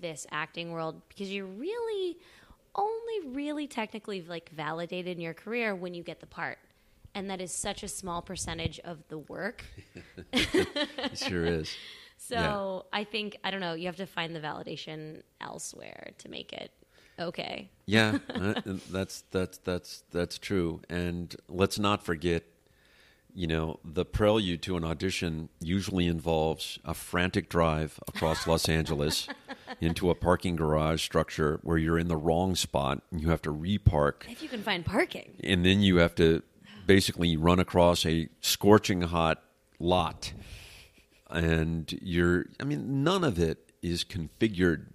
[0.00, 2.16] this acting world because you're really
[2.76, 6.58] only really technically like validated in your career when you get the part
[7.14, 9.64] and that is such a small percentage of the work.
[10.32, 11.74] it sure is.
[12.28, 12.34] So
[12.92, 13.00] yeah.
[13.00, 13.74] I think I don't know.
[13.74, 16.70] You have to find the validation elsewhere to make it
[17.18, 17.70] okay.
[17.86, 18.54] yeah, uh,
[18.90, 20.80] that's that's that's that's true.
[20.88, 22.44] And let's not forget,
[23.34, 29.28] you know, the prelude to an audition usually involves a frantic drive across Los Angeles
[29.82, 33.52] into a parking garage structure where you're in the wrong spot and you have to
[33.52, 34.30] repark.
[34.30, 36.42] If you can find parking, and then you have to
[36.86, 39.42] basically run across a scorching hot
[39.78, 40.32] lot
[41.34, 44.86] and you're i mean none of it is configured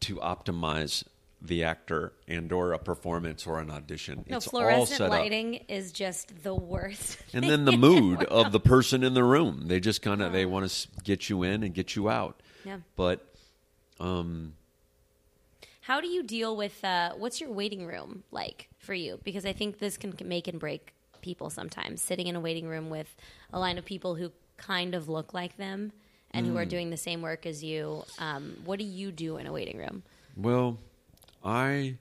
[0.00, 1.02] to optimize
[1.40, 4.24] the actor and or a performance or an audition.
[4.28, 5.62] No, it's fluorescent lighting up.
[5.68, 7.18] is just the worst.
[7.32, 9.64] And then the mood of the person in the room.
[9.66, 12.42] They just kind of they want to get you in and get you out.
[12.64, 12.78] Yeah.
[12.96, 13.24] But
[14.00, 14.54] um
[15.82, 19.18] how do you deal with uh, what's your waiting room like for you?
[19.24, 22.02] Because I think this can make and break people sometimes.
[22.02, 23.14] Sitting in a waiting room with
[23.52, 25.92] a line of people who kind of look like them
[26.32, 26.50] and mm.
[26.50, 26.68] who are mm.
[26.68, 28.04] doing the same work as you.
[28.18, 30.02] Um, what do you do in a waiting room?
[30.36, 30.78] Well,
[31.44, 31.96] I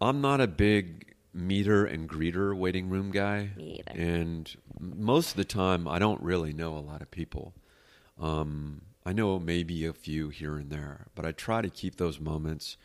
[0.00, 3.50] I'm not a big meter and greeter waiting room guy.
[3.56, 3.98] Me either.
[3.98, 7.54] And most of the time, I don't really know a lot of people.
[8.18, 12.20] Um, I know maybe a few here and there, but I try to keep those
[12.20, 12.76] moments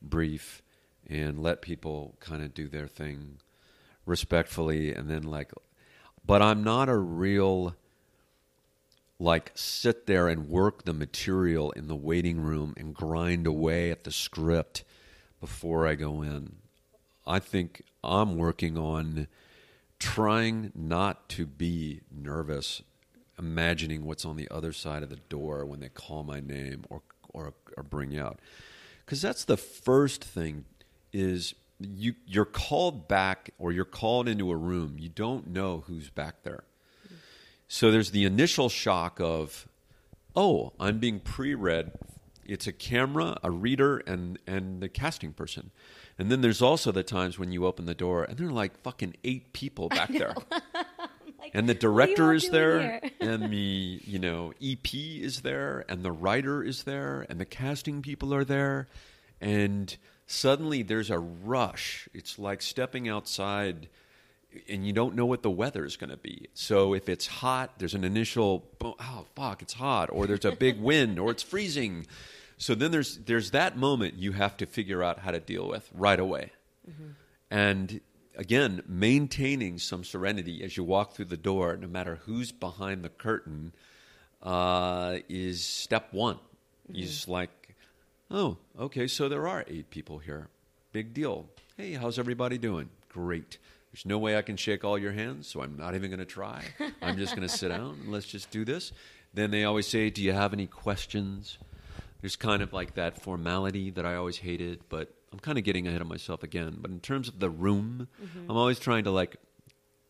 [0.00, 0.62] brief
[1.08, 3.38] and let people kind of do their thing
[4.04, 5.52] respectfully and then like
[6.24, 7.74] but I'm not a real
[9.22, 14.04] like sit there and work the material in the waiting room and grind away at
[14.04, 14.82] the script
[15.40, 16.56] before I go in.
[17.24, 19.28] I think I'm working on
[20.00, 22.82] trying not to be nervous,
[23.38, 27.02] imagining what's on the other side of the door when they call my name or
[27.32, 28.40] or, or bring out.
[29.04, 30.64] Because that's the first thing
[31.12, 34.96] is you you're called back or you're called into a room.
[34.98, 36.64] You don't know who's back there.
[37.72, 39.66] So there's the initial shock of,
[40.36, 41.92] oh, I'm being pre-read.
[42.44, 45.70] It's a camera, a reader, and and the casting person.
[46.18, 48.78] And then there's also the times when you open the door and there are like
[48.82, 50.34] fucking eight people back there.
[50.50, 56.12] like, and the director is there and the you know ep is there and the
[56.12, 58.86] writer is there and the casting people are there
[59.40, 59.96] and
[60.26, 63.88] suddenly there's a rush it's like stepping outside
[64.68, 66.48] and you don't know what the weather is going to be.
[66.54, 70.80] So if it's hot, there's an initial oh fuck, it's hot, or there's a big
[70.80, 72.06] wind, or it's freezing.
[72.58, 75.88] So then there's there's that moment you have to figure out how to deal with
[75.94, 76.52] right away,
[76.88, 77.10] mm-hmm.
[77.50, 78.00] and
[78.36, 83.08] again maintaining some serenity as you walk through the door, no matter who's behind the
[83.08, 83.72] curtain,
[84.42, 86.36] uh, is step one.
[86.36, 87.02] Mm-hmm.
[87.02, 87.74] Is like,
[88.30, 90.48] oh, okay, so there are eight people here.
[90.92, 91.48] Big deal.
[91.76, 92.90] Hey, how's everybody doing?
[93.08, 93.58] Great.
[93.92, 96.24] There's no way I can shake all your hands, so I'm not even going to
[96.24, 96.64] try.
[97.02, 98.92] I'm just going to sit down and let's just do this.
[99.34, 101.58] Then they always say, Do you have any questions?
[102.22, 105.88] There's kind of like that formality that I always hated, but I'm kind of getting
[105.88, 106.76] ahead of myself again.
[106.80, 108.50] But in terms of the room, mm-hmm.
[108.50, 109.36] I'm always trying to like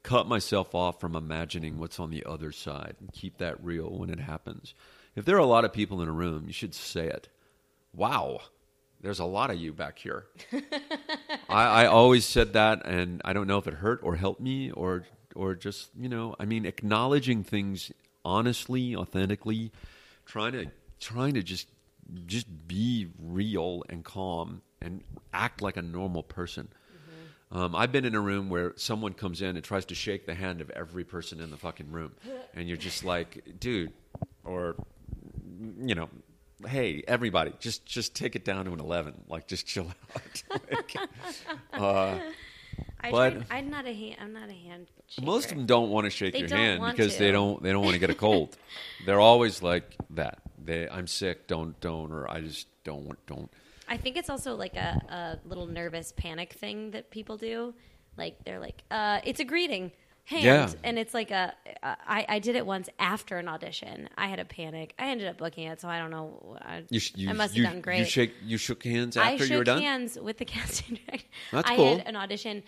[0.02, 4.10] cut myself off from imagining what's on the other side and keep that real when
[4.10, 4.74] it happens.
[5.16, 7.28] If there are a lot of people in a room, you should say it.
[7.94, 8.40] Wow,
[9.02, 10.26] there's a lot of you back here.
[11.48, 14.70] I, I always said that, and I don't know if it hurt or helped me
[14.70, 17.92] or or just you know, I mean, acknowledging things
[18.24, 19.72] honestly, authentically,
[20.24, 20.66] trying to
[21.00, 21.68] trying to just
[22.26, 26.68] just be real and calm and act like a normal person.
[26.68, 27.58] Mm-hmm.
[27.58, 30.34] Um, I've been in a room where someone comes in and tries to shake the
[30.34, 32.12] hand of every person in the fucking room,
[32.54, 33.92] and you're just like, dude,
[34.44, 34.76] or
[35.80, 36.08] you know,
[36.66, 39.86] hey everybody just just take it down to an 11 like just chill
[40.16, 40.96] out like,
[41.72, 42.18] uh,
[43.00, 44.16] I But- I'm not a hand.
[44.20, 44.86] I'm not a hand.
[45.08, 45.26] Shaker.
[45.26, 47.82] Most of them don't want to shake They your hand because they don't they don't
[47.84, 48.56] want to get a cold.
[49.04, 50.38] They're always like that.
[50.64, 53.50] They I'm sick, don't don't or I just don't want don't.
[53.88, 57.74] I think it's also like a, a little nervous panic thing that people do.
[58.16, 59.90] Like they're like, uh, it's a greeting
[60.24, 60.70] hand, Yeah.
[60.84, 61.52] and it's like a.
[61.82, 64.08] I, I did it once after an audition.
[64.16, 64.94] I had a panic.
[64.98, 66.56] I ended up booking it, so I don't know.
[66.60, 67.98] I, You, sh- you, I must you, have done great.
[68.00, 69.82] You shake you shook hands I after shook you were done.
[69.82, 71.26] hands with the casting director.
[71.50, 71.96] That's I cool.
[71.98, 72.62] had an audition,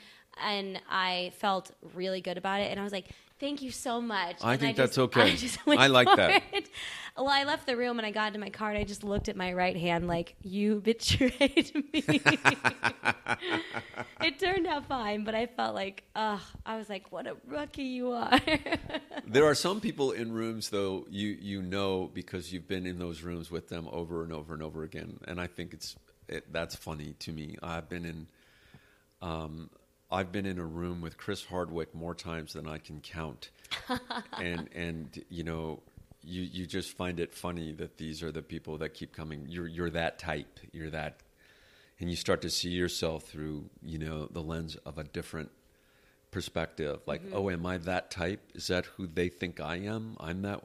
[0.45, 2.71] and I felt really good about it.
[2.71, 3.11] And I was like,
[3.45, 5.32] "Thank you so much." I And think just- that's okay.
[5.32, 6.42] I, just I like that.
[6.53, 6.70] it.
[7.16, 9.28] Well, I left the room and I got into my car and I just looked
[9.28, 12.03] at my right hand like, "You betrayed me."
[14.22, 17.82] it turned out fine, but I felt like, ugh, I was like, "What a rookie
[17.84, 18.38] you are."
[19.26, 23.22] There are some people in rooms though you you know because you've been in those
[23.22, 25.97] rooms with them over and over and over again, and I think it's
[26.28, 27.57] it, that's funny to me.
[27.62, 28.26] I've been in
[29.22, 29.70] um,
[30.15, 33.51] I've been in a room with Chris Hardwick more times than I can count,
[34.39, 35.81] and and you know
[36.23, 39.47] you you just find it funny that these are the people that keep coming.
[39.49, 40.61] You're you're that type.
[40.73, 41.17] You're that,
[41.99, 45.51] and you start to see yourself through you know the lens of a different
[46.31, 47.01] perspective.
[47.07, 47.37] Like mm-hmm.
[47.37, 48.41] oh am i that type?
[48.55, 50.17] Is that who they think i am?
[50.21, 50.62] I'm that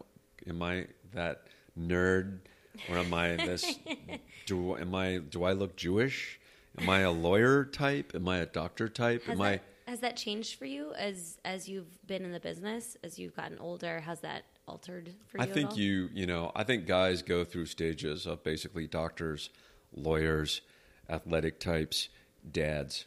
[0.48, 1.48] am i that
[1.78, 2.40] nerd?
[2.88, 3.78] Or am i this
[4.46, 6.39] do am i do i look jewish
[6.82, 9.60] am i a lawyer type am i a doctor type has, am i
[9.90, 13.58] has that changed for you as as you've been in the business, as you've gotten
[13.58, 14.00] older?
[14.02, 15.44] Has that altered for you?
[15.44, 19.50] I think you, you know, I think guys go through stages of basically doctors,
[19.92, 20.62] lawyers,
[21.10, 22.10] athletic types,
[22.52, 23.06] dads.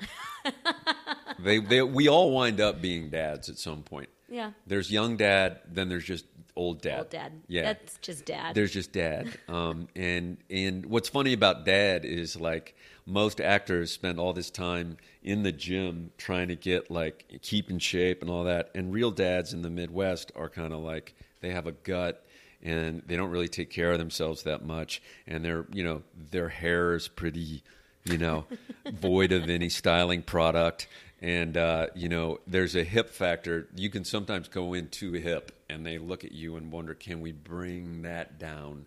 [1.38, 4.08] they, they, we all wind up being dads at some point.
[4.28, 4.50] Yeah.
[4.66, 6.24] There's young dad, then there's just
[6.56, 6.98] old dad.
[6.98, 7.32] Old dad.
[7.46, 7.62] Yeah.
[7.62, 8.56] That's just dad.
[8.56, 9.38] There's just dad.
[9.48, 12.74] Um, and and what's funny about dad is like
[13.06, 17.78] most actors spend all this time in the gym trying to get like keep in
[17.78, 18.70] shape and all that.
[18.74, 22.24] And real dads in the Midwest are kind of like they have a gut
[22.62, 25.02] and they don't really take care of themselves that much.
[25.26, 27.62] And their you know their hair is pretty
[28.04, 28.46] you know
[28.92, 30.88] void of any styling product.
[31.20, 33.68] And uh, you know, there's a hip factor.
[33.74, 37.22] You can sometimes go in too hip, and they look at you and wonder, can
[37.22, 38.84] we bring that down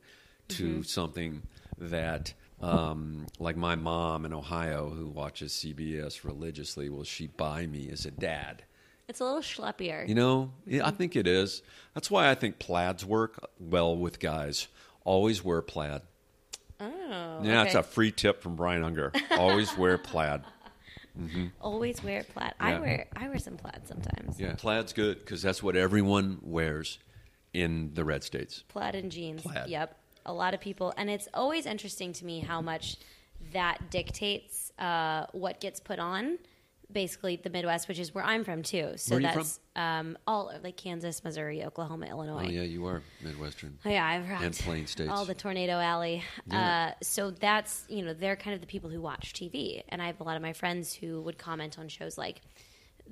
[0.49, 1.41] to something
[1.77, 7.89] that, um, like my mom in Ohio, who watches CBS religiously, will she buy me
[7.91, 8.63] as a dad?
[9.07, 10.07] it's a little schleppier.
[10.07, 11.61] You know, yeah, I think it is.
[11.93, 14.67] That's why I think plaids work well with guys.
[15.05, 16.01] Always wear plaid.
[16.81, 17.67] oh, Yeah, okay.
[17.67, 19.13] it's a free tip from Brian Unger.
[19.31, 20.41] Always wear plaid.
[21.61, 22.53] Always wear plaid.
[22.59, 24.39] I wear I wear some plaid sometimes.
[24.39, 26.99] Yeah, plaid's good because that's what everyone wears
[27.53, 28.63] in the red states.
[28.67, 29.41] Plaid and jeans.
[29.41, 29.69] Plaid.
[29.69, 29.97] Yep.
[30.27, 32.97] A lot of people, and it's always interesting to me how much
[33.53, 36.37] that dictates uh, what gets put on.
[36.89, 38.93] Basically, the Midwest, which is where I'm from too.
[38.95, 42.45] So Where that's um, all like Kansas, Missouri, Oklahoma, Illinois.
[42.45, 43.77] Oh yeah, you are Midwestern.
[43.85, 45.09] Oh, yeah, I've rocked And Plain States.
[45.11, 46.23] all the Tornado Alley.
[46.45, 46.91] Yeah.
[46.91, 50.07] Uh, so that's you know they're kind of the people who watch TV, and I
[50.07, 52.41] have a lot of my friends who would comment on shows like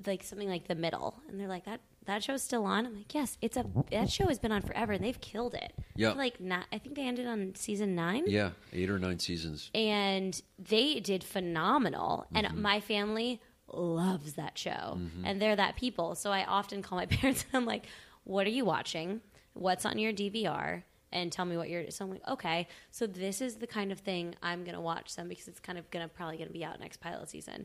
[0.06, 2.86] like something like The Middle, and they're like that that show's still on.
[2.86, 5.72] I'm like, yes, it's a that show has been on forever, and they've killed it.
[5.94, 6.12] Yeah.
[6.12, 9.70] like not, I think they ended on season nine Yeah, eight or nine seasons.
[9.74, 12.26] and they did phenomenal.
[12.32, 12.46] Mm-hmm.
[12.46, 13.40] And my family
[13.72, 16.14] loves that show, and they're that people.
[16.14, 17.86] So I often call my parents and I'm like,
[18.24, 19.20] "What are you watching?
[19.54, 20.82] What's on your DVR?"
[21.12, 21.90] And tell me what you're.
[21.92, 25.28] So I'm like, okay, so this is the kind of thing I'm gonna watch them
[25.28, 27.64] because it's kind of gonna probably gonna be out next pilot season.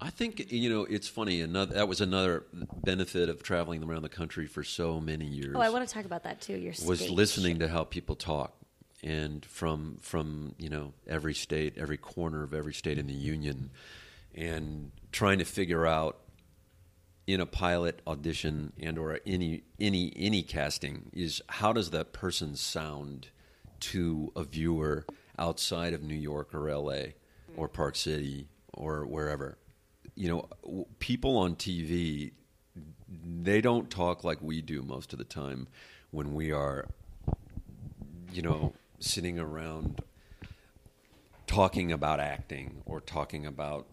[0.00, 1.42] I think you know it's funny.
[1.42, 2.44] Another that was another
[2.84, 5.54] benefit of traveling around the country for so many years.
[5.54, 6.56] Oh, I want to talk about that too.
[6.56, 8.54] Your was state listening to how people talk,
[9.02, 13.70] and from from you know every state, every corner of every state in the union,
[14.34, 16.18] and trying to figure out
[17.26, 22.56] in a pilot audition and or any any any casting is how does that person
[22.56, 23.28] sound
[23.80, 25.04] to a viewer
[25.38, 27.14] outside of New York or L.A.
[27.56, 29.58] or Park City or wherever.
[30.20, 32.32] You know, people on TV
[33.42, 35.66] they don't talk like we do most of the time
[36.10, 36.88] when we are
[38.30, 40.02] you know sitting around
[41.46, 43.86] talking about acting or talking about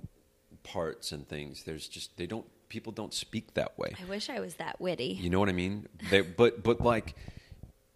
[0.63, 1.63] parts and things.
[1.63, 3.95] There's just they don't people don't speak that way.
[3.97, 5.17] I wish I was that witty.
[5.21, 5.87] you know what i mean?
[6.09, 7.15] They, but but like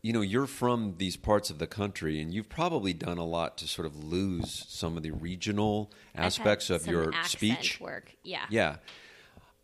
[0.01, 3.57] you know you're from these parts of the country and you've probably done a lot
[3.59, 8.15] to sort of lose some of the regional aspects of your speech work.
[8.23, 8.45] Yeah.
[8.49, 8.77] yeah.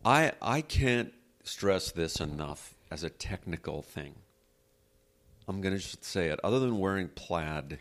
[0.04, 1.12] I I can't
[1.44, 4.14] stress this enough as a technical thing.
[5.46, 6.38] I'm going to just say it.
[6.44, 7.78] Other than wearing plaid,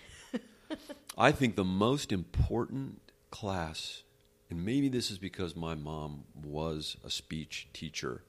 [1.18, 4.04] I think the most important class
[4.50, 8.24] and maybe this is because my mom was a speech teacher,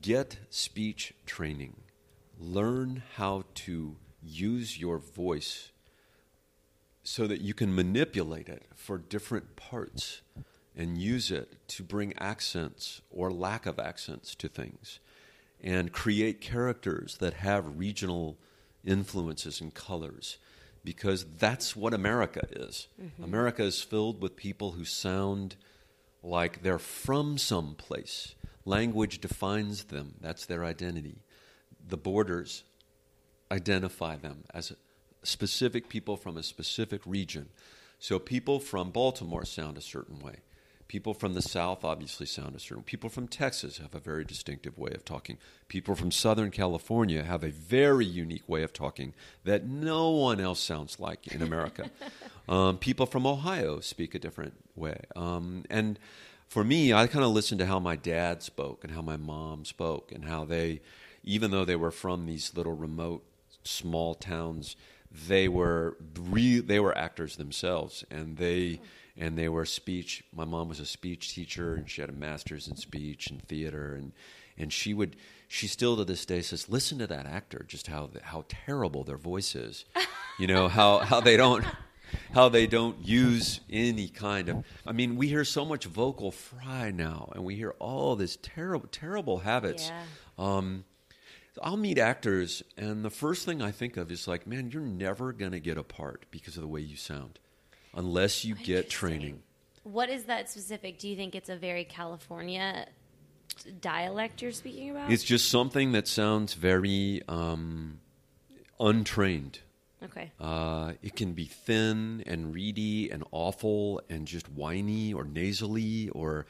[0.00, 1.76] get speech training.
[2.40, 5.70] Learn how to use your voice
[7.02, 10.22] so that you can manipulate it for different parts
[10.76, 15.00] and use it to bring accents or lack of accents to things
[15.62, 18.38] and create characters that have regional
[18.84, 20.38] influences and colors
[20.82, 22.88] because that's what America is.
[23.00, 23.24] Mm-hmm.
[23.24, 25.56] America is filled with people who sound
[26.22, 28.34] like they're from some place.
[28.64, 31.18] Language defines them, that's their identity.
[31.90, 32.64] The borders
[33.50, 34.72] identify them as
[35.22, 37.48] specific people from a specific region.
[37.98, 40.36] So people from Baltimore sound a certain way.
[40.88, 42.82] People from the South obviously sound a certain.
[42.82, 45.38] People from Texas have a very distinctive way of talking.
[45.68, 49.14] People from Southern California have a very unique way of talking
[49.44, 51.90] that no one else sounds like in America.
[52.48, 55.00] um, people from Ohio speak a different way.
[55.14, 55.96] Um, and
[56.48, 59.64] for me, I kind of listened to how my dad spoke and how my mom
[59.64, 60.80] spoke and how they,
[61.22, 63.24] even though they were from these little remote
[63.62, 64.76] small towns,
[65.28, 68.80] they were re- they were actors themselves and they
[69.16, 70.24] and they were speech.
[70.32, 73.94] My mom was a speech teacher, and she had a master's in speech and theater,
[73.94, 74.12] and
[74.56, 75.16] and she would
[75.48, 79.18] she still to this day says, listen to that actor, just how how terrible their
[79.18, 79.84] voice is,
[80.38, 81.64] you know how how they don't.
[82.34, 84.64] How they don't use any kind of.
[84.84, 88.88] I mean, we hear so much vocal fry now, and we hear all this terrible,
[88.90, 89.88] terrible habits.
[89.88, 90.02] Yeah.
[90.36, 90.84] Um,
[91.62, 95.32] I'll meet actors, and the first thing I think of is like, man, you're never
[95.32, 97.38] going to get a part because of the way you sound
[97.94, 99.42] unless you get training.
[99.82, 100.98] What is that specific?
[100.98, 102.86] Do you think it's a very California
[103.80, 105.10] dialect you're speaking about?
[105.10, 108.00] It's just something that sounds very um,
[108.78, 109.60] untrained.
[110.02, 110.32] Okay.
[110.40, 116.46] Uh, it can be thin and reedy and awful and just whiny or nasally or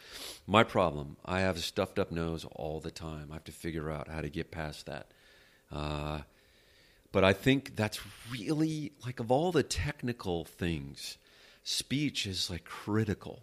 [0.46, 1.16] my problem.
[1.24, 3.28] I have a stuffed up nose all the time.
[3.30, 5.10] I have to figure out how to get past that.
[5.72, 6.20] Uh,
[7.12, 11.18] but I think that's really like of all the technical things
[11.64, 13.40] speech is like critical.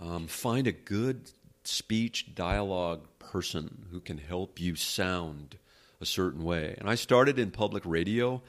[0.00, 1.30] Um, find a good
[1.64, 5.56] speech dialogue person who can help you sound
[6.00, 6.74] a certain way.
[6.78, 8.42] And I started in public radio.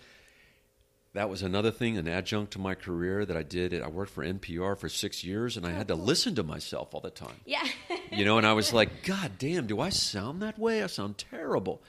[1.16, 3.74] That was another thing, an adjunct to my career that I did.
[3.82, 7.00] I worked for NPR for six years, and I had to listen to myself all
[7.00, 7.40] the time.
[7.46, 7.66] Yeah.
[8.12, 10.84] you know, and I was like, God damn, do I sound that way?
[10.84, 11.82] I sound terrible.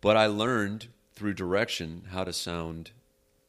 [0.00, 2.92] But I learned through direction how to sound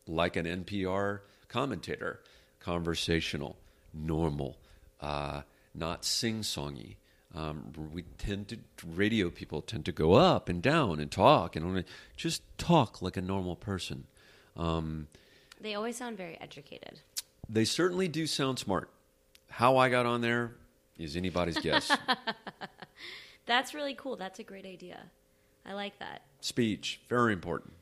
[0.05, 2.19] like an NPR commentator
[2.59, 3.55] conversational,
[3.93, 4.57] normal,
[4.99, 6.97] uh, not sing songy.
[7.33, 11.65] Um, we tend to radio people tend to go up and down and talk and
[11.65, 11.85] only,
[12.17, 14.07] just talk like a normal person.
[14.55, 15.07] Um,
[15.59, 16.99] they always sound very educated.
[17.47, 18.89] They certainly do sound smart.
[19.49, 20.53] How I got on there
[20.97, 21.91] is anybody's guess.
[23.45, 24.15] That's really cool.
[24.15, 24.99] That's a great idea.
[25.65, 26.21] I like that.
[26.39, 27.73] Speech, very important.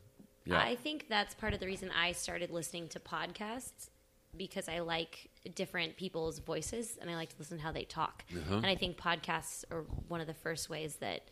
[0.44, 0.58] Yeah.
[0.58, 3.88] I think that's part of the reason I started listening to podcasts
[4.36, 8.24] because I like different people's voices and I like to listen to how they talk.
[8.30, 8.56] Uh-huh.
[8.56, 11.22] And I think podcasts are one of the first ways that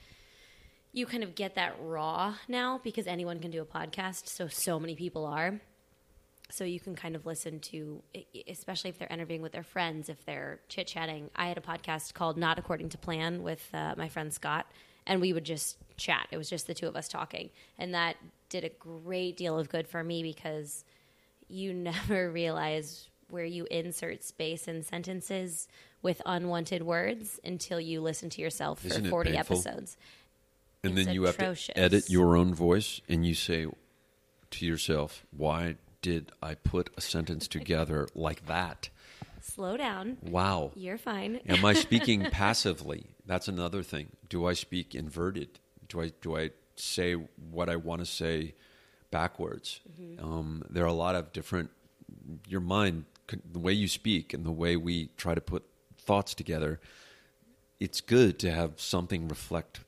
[0.99, 4.29] you kind of get that raw now because anyone can do a podcast.
[4.29, 5.61] So, so many people are.
[6.51, 8.03] So you can kind of listen to,
[8.49, 11.31] especially if they're interviewing with their friends, if they're chit chatting.
[11.37, 14.67] I had a podcast called Not According to Plan with uh, my friend Scott,
[15.07, 16.27] and we would just chat.
[16.31, 17.51] It was just the two of us talking.
[17.79, 18.17] And that
[18.49, 20.85] did a great deal of good for me because–
[21.49, 25.69] you never realize where you insert space in sentences
[26.01, 29.57] with unwanted words until you listen to yourself Isn't for 40 painful?
[29.57, 29.97] episodes.
[30.83, 31.69] And it's then you atrocious.
[31.69, 33.67] have to edit your own voice and you say
[34.51, 38.89] to yourself, why did I put a sentence together like that?
[39.41, 40.19] Slow down.
[40.23, 40.73] Wow.
[40.75, 41.41] You're fine.
[41.49, 43.15] Am I speaking passively?
[43.27, 44.09] That's another thing.
[44.29, 45.59] Do I speak inverted?
[45.89, 47.15] Do I do I say
[47.51, 48.55] what I want to say
[49.11, 49.81] backwards.
[49.91, 50.25] Mm-hmm.
[50.25, 51.71] Um, there are a lot of different.
[52.47, 53.05] Your mind,
[53.51, 55.65] the way you speak, and the way we try to put
[55.97, 56.81] thoughts together.
[57.81, 59.81] It's good to have something reflect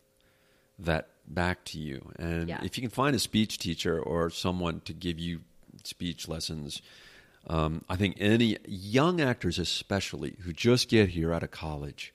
[0.85, 2.11] that back to you.
[2.18, 2.61] And yeah.
[2.62, 5.41] if you can find a speech teacher or someone to give you
[5.85, 6.83] speech lessons,
[7.47, 12.12] um, I think any young actors, especially who just get here out of college,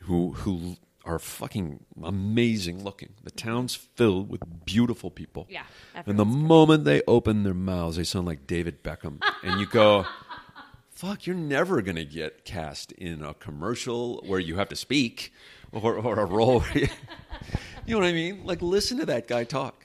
[0.00, 3.10] who who are fucking amazing looking.
[3.22, 5.46] The town's filled with beautiful people.
[5.50, 5.64] Yeah.
[6.06, 9.22] And the moment they open their mouths, they sound like David Beckham.
[9.42, 10.06] and you go,
[10.90, 15.32] fuck, you're never going to get cast in a commercial where you have to speak
[15.72, 16.64] or, or a role.
[17.86, 18.44] you, know what I mean?
[18.44, 19.84] Like, listen to that guy talk,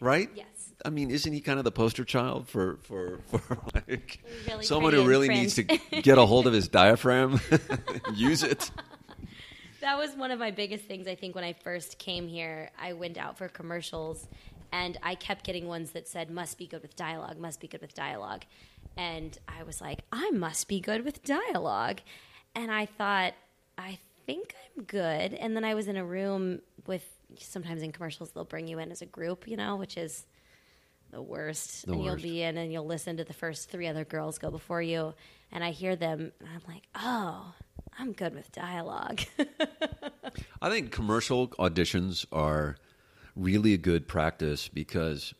[0.00, 0.30] right?
[0.34, 0.46] Yes.
[0.84, 4.92] I mean, isn't he kind of the poster child for for for like Really someone
[4.92, 5.40] who really print.
[5.40, 5.62] needs to
[6.02, 7.40] get a hold of his diaphragm,
[8.14, 8.70] use it.
[9.80, 11.06] That was one of my biggest things.
[11.06, 14.26] I think when I first came here, I went out for commercials,
[14.72, 17.80] and I kept getting ones that said "must be good with dialogue," "must be good
[17.80, 18.44] with dialogue,"
[18.96, 22.00] and I was like, "I must be good with dialogue,"
[22.54, 23.32] and I thought,
[23.78, 27.08] "I think I'm good." And then I was in a room with.
[27.40, 30.26] Sometimes in commercials, they'll bring you in as a group, you know, which is
[31.10, 31.86] the worst.
[31.86, 34.50] The and you'll be in and you'll listen to the first three other girls go
[34.50, 35.14] before you.
[35.52, 37.54] And I hear them, and I'm like, oh,
[37.98, 39.20] I'm good with dialogue.
[40.62, 42.76] I think commercial auditions are
[43.36, 45.34] really a good practice because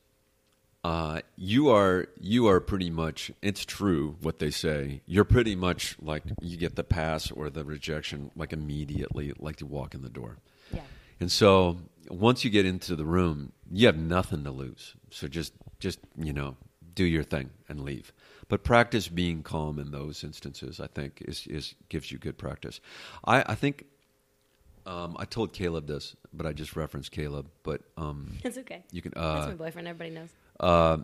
[0.84, 5.00] uh, you are you are pretty much it's true what they say.
[5.06, 9.66] You're pretty much like you get the pass or the rejection like immediately, like you
[9.66, 10.36] walk in the door.
[11.24, 11.78] And so
[12.10, 14.94] once you get into the room, you have nothing to lose.
[15.10, 16.54] So just just you know
[16.94, 18.12] do your thing and leave.
[18.48, 22.78] But practice being calm in those instances, I think, is is gives you good practice.
[23.24, 23.86] I, I think
[24.84, 27.46] um, I told Caleb this, but I just referenced Caleb.
[27.62, 28.84] But um, It's okay.
[28.92, 29.12] you can.
[29.16, 29.88] That's Uh, my boyfriend.
[29.88, 30.28] Everybody knows.
[30.60, 30.98] uh,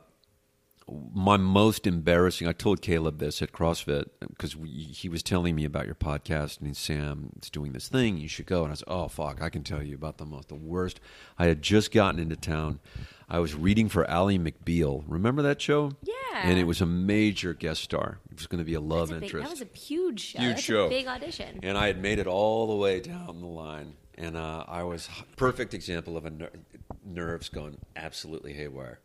[1.14, 2.46] my most embarrassing.
[2.48, 4.56] I told Caleb this at CrossFit because
[4.92, 8.16] he was telling me about your podcast, and Sam, is doing this thing.
[8.18, 8.62] You should go.
[8.62, 11.00] And I was, oh fuck, I can tell you about the most, the worst.
[11.38, 12.80] I had just gotten into town.
[13.28, 15.04] I was reading for Ally McBeal.
[15.06, 15.92] Remember that show?
[16.02, 16.14] Yeah.
[16.34, 18.18] And it was a major guest star.
[18.30, 19.44] It was going to be a love a big- interest.
[19.44, 20.38] that was a huge show.
[20.40, 20.88] Huge That's show.
[20.88, 21.60] Big audition.
[21.62, 25.08] And I had made it all the way down the line, and uh, I was
[25.36, 26.50] perfect example of a ner-
[27.04, 28.98] nerves going absolutely haywire,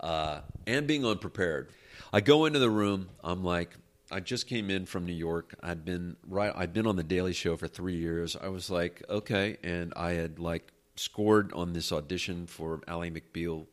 [0.00, 1.70] uh, and being unprepared.
[2.12, 3.08] I go into the room.
[3.22, 3.76] I'm like,
[4.10, 5.54] I just came in from New York.
[5.62, 6.52] I'd been right.
[6.54, 8.36] I'd been on the Daily Show for three years.
[8.40, 13.66] I was like, okay, and I had like scored on this audition for Ally McBeal.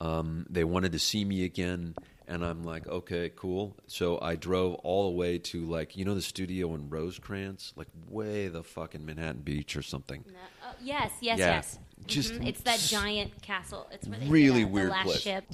[0.00, 1.94] Um, they wanted to see me again,
[2.30, 3.76] and I'm like, okay, cool.
[3.86, 7.88] So I drove all the way to like you know the studio in Rosecrans, like
[8.08, 10.24] way the fucking Manhattan Beach or something.
[10.26, 10.32] No-
[10.68, 11.46] oh, yes, yes, Yeah.
[11.56, 11.78] yes.
[12.06, 12.46] Just Mhm.
[12.46, 13.86] it's that giant castle.
[13.92, 15.20] It's where they Really uh, the weird last place.
[15.20, 15.44] ship.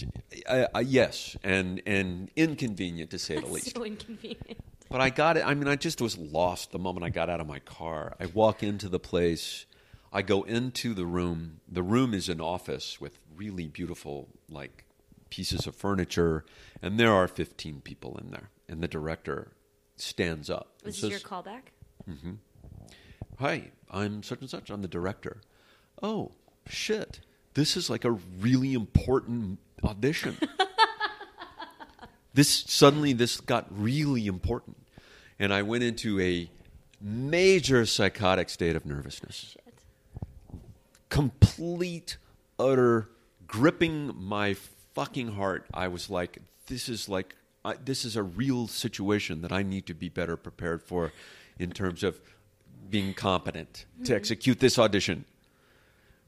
[0.46, 3.74] Uh, uh, yes, and and inconvenient to say the least.
[3.74, 4.58] so inconvenient.
[4.88, 5.44] But I got it.
[5.44, 8.16] I mean, I just was lost the moment I got out of my car.
[8.20, 9.66] I walk into the place.
[10.12, 11.60] I go into the room.
[11.68, 14.84] The room is an office with really beautiful, like,
[15.30, 16.44] pieces of furniture.
[16.82, 18.50] And there are 15 people in there.
[18.68, 19.52] And the director
[19.96, 20.74] stands up.
[20.84, 21.62] Was this your callback?
[22.08, 22.34] Mm-hmm.
[23.38, 24.70] Hi, I'm such and such.
[24.70, 25.40] I'm the director.
[26.02, 26.32] Oh,
[26.68, 27.20] shit.
[27.54, 30.36] This is like a really important audition.
[32.34, 34.76] this suddenly this got really important.
[35.38, 36.50] And I went into a
[37.00, 39.34] major psychotic state of nervousness.
[39.52, 39.74] Shit.
[41.08, 42.16] Complete
[42.58, 43.10] utter
[43.46, 44.54] gripping my
[44.97, 45.66] fucking heart.
[45.74, 46.38] I was like
[46.68, 47.34] this is like
[47.64, 51.12] I, this is a real situation that I need to be better prepared for
[51.59, 52.18] in terms of
[52.88, 54.14] being competent to mm-hmm.
[54.14, 55.26] execute this audition.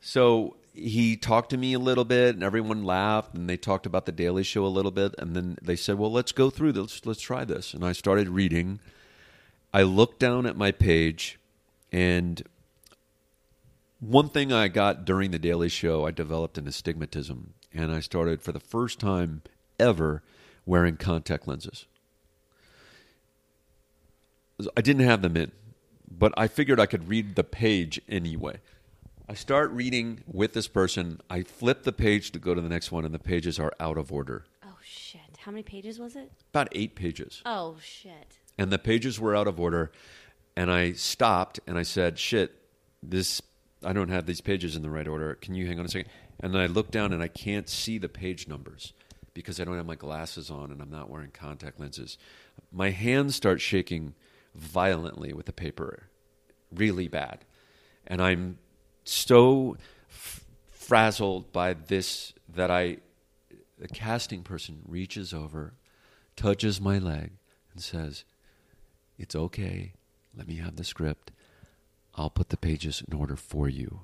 [0.01, 4.05] So he talked to me a little bit, and everyone laughed, and they talked about
[4.05, 7.07] the Daily Show a little bit, and then they said, "Well, let's go through this.
[7.07, 8.81] Let's try this." And I started reading.
[9.73, 11.39] I looked down at my page,
[11.91, 12.43] and
[14.01, 18.43] one thing I got during the Daily Show, I developed an astigmatism, and I started
[18.43, 19.43] for the first time
[19.79, 20.23] ever
[20.67, 21.87] wearing contact lenses.
[24.77, 25.53] I didn't have them in,
[26.11, 28.61] but I figured I could read the page anyway.
[29.29, 31.21] I start reading with this person.
[31.31, 33.99] I flip the page to go to the next one, and the pages are out
[33.99, 34.47] of order.
[34.65, 35.21] Oh shit!
[35.39, 36.33] How many pages was it?
[36.51, 37.43] About eight pages.
[37.45, 38.39] Oh shit!
[38.59, 39.91] and the pages were out of order
[40.57, 42.53] and i stopped and i said shit
[43.03, 43.41] this
[43.85, 46.11] i don't have these pages in the right order can you hang on a second
[46.41, 48.93] and then i look down and i can't see the page numbers
[49.35, 52.19] because i don't have my glasses on and i'm not wearing contact lenses
[52.73, 54.15] my hands start shaking
[54.55, 56.09] violently with the paper
[56.73, 57.45] really bad
[58.07, 58.59] and i'm
[59.05, 59.77] so
[60.11, 62.97] f- frazzled by this that i
[63.79, 65.75] the casting person reaches over
[66.37, 67.33] touches my leg
[67.73, 68.25] and says
[69.19, 69.93] it's okay.
[70.37, 71.33] Let me have the script.
[72.15, 74.01] I'll put the pages in order for you.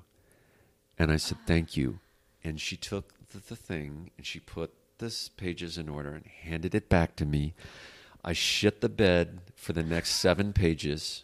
[0.99, 1.99] And I said, Thank you.
[2.45, 6.75] And she took the, the thing and she put this pages in order and handed
[6.75, 7.55] it back to me.
[8.23, 11.23] I shit the bed for the next seven pages,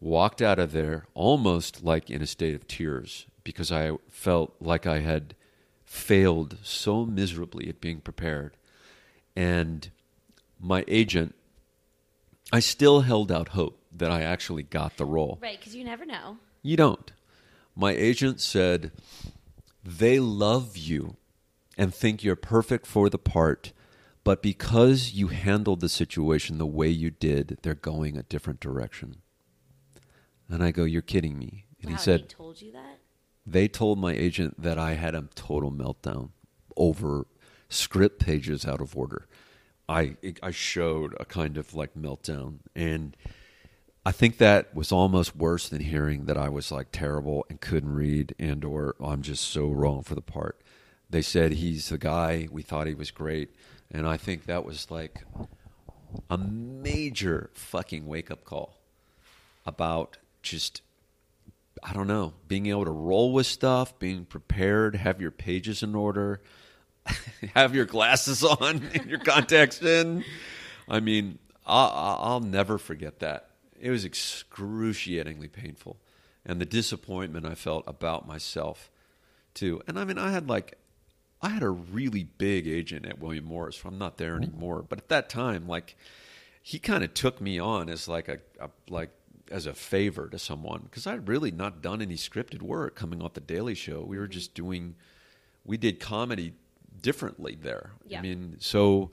[0.00, 4.86] walked out of there almost like in a state of tears because I felt like
[4.86, 5.34] I had
[5.84, 8.56] failed so miserably at being prepared.
[9.34, 9.90] And
[10.60, 11.34] my agent
[12.52, 15.38] I still held out hope that I actually got the role.
[15.42, 16.36] Right, because you never know.
[16.62, 17.10] You don't.
[17.74, 18.92] My agent said,
[19.84, 21.16] they love you.
[21.76, 23.72] and think you're perfect for the part,
[24.22, 29.16] but because you handled the situation the way you did, they're going a different direction.
[30.48, 31.66] And I go, You're kidding me.
[31.80, 32.98] And wow, he said, they told you that?
[33.46, 36.30] They told my agent that I had a total meltdown
[36.76, 37.26] over
[37.68, 39.26] script pages out of order.
[39.88, 43.16] I I showed a kind of like meltdown and
[44.06, 47.94] I think that was almost worse than hearing that I was like terrible and couldn't
[47.94, 50.60] read and or I'm just so wrong for the part.
[51.08, 53.54] They said he's the guy, we thought he was great,
[53.90, 55.24] and I think that was like
[56.28, 58.78] a major fucking wake up call
[59.64, 60.82] about just
[61.82, 65.94] I don't know, being able to roll with stuff, being prepared, have your pages in
[65.94, 66.40] order,
[67.54, 70.24] have your glasses on and your contacts in.
[70.88, 73.50] I mean, I'll, I'll never forget that.
[73.80, 75.98] It was excruciatingly painful,
[76.44, 78.90] and the disappointment I felt about myself
[79.52, 79.82] too.
[79.86, 80.78] And I mean, I had like,
[81.42, 83.82] I had a really big agent at William Morris.
[83.84, 84.44] I'm not there mm-hmm.
[84.44, 85.96] anymore, but at that time, like,
[86.62, 89.10] he kind of took me on as like a, a like
[89.50, 93.34] as a favor to someone because I'd really not done any scripted work coming off
[93.34, 94.02] the Daily Show.
[94.02, 94.32] We were mm-hmm.
[94.32, 94.94] just doing,
[95.64, 96.54] we did comedy
[97.02, 97.90] differently there.
[98.06, 98.20] Yeah.
[98.20, 99.10] I mean, so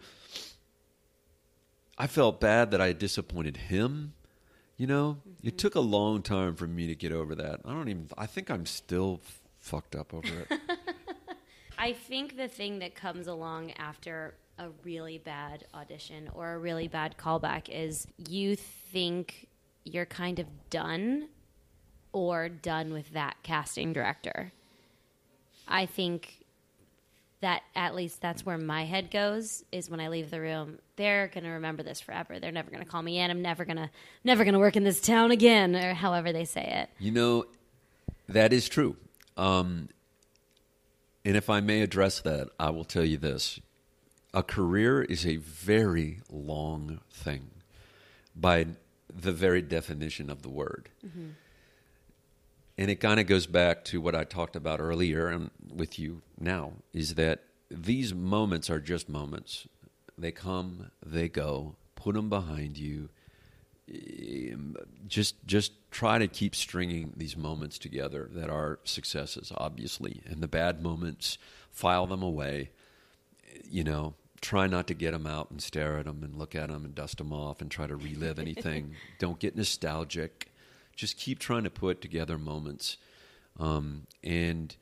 [1.97, 4.13] I felt bad that I had disappointed him.
[4.77, 5.57] You know, it mm-hmm.
[5.57, 7.61] took a long time for me to get over that.
[7.65, 8.09] I don't even.
[8.17, 10.59] I think I'm still f- fucked up over it.
[11.77, 16.87] I think the thing that comes along after a really bad audition or a really
[16.87, 19.47] bad callback is you think
[19.83, 21.27] you're kind of done
[22.13, 24.51] or done with that casting director.
[25.67, 26.40] I think
[27.41, 30.79] that at least that's where my head goes is when I leave the room.
[30.95, 32.39] They're going to remember this forever.
[32.39, 33.29] They're never going to call me in.
[33.29, 33.89] I'm never going to
[34.23, 36.89] never going to work in this town again or however they say it.
[37.03, 37.45] You know,
[38.29, 38.95] that is true.
[39.37, 39.89] Um,
[41.25, 43.59] and if I may address that, I will tell you this.
[44.33, 47.49] A career is a very long thing
[48.35, 48.67] by
[49.13, 50.89] the very definition of the word.
[52.77, 56.21] And it kind of goes back to what I talked about earlier and with you
[56.39, 59.67] now is that these moments are just moments.
[60.17, 61.75] They come, they go.
[61.95, 63.09] Put them behind you
[63.91, 64.75] um,
[65.07, 70.47] just just try to keep stringing these moments together that are successes obviously and the
[70.47, 71.37] bad moments
[71.71, 72.69] file them away
[73.69, 76.69] you know try not to get them out and stare at them and look at
[76.69, 80.50] them and dust them off and try to relive anything don't get nostalgic
[80.95, 82.97] just keep trying to put together moments
[83.59, 84.75] um, and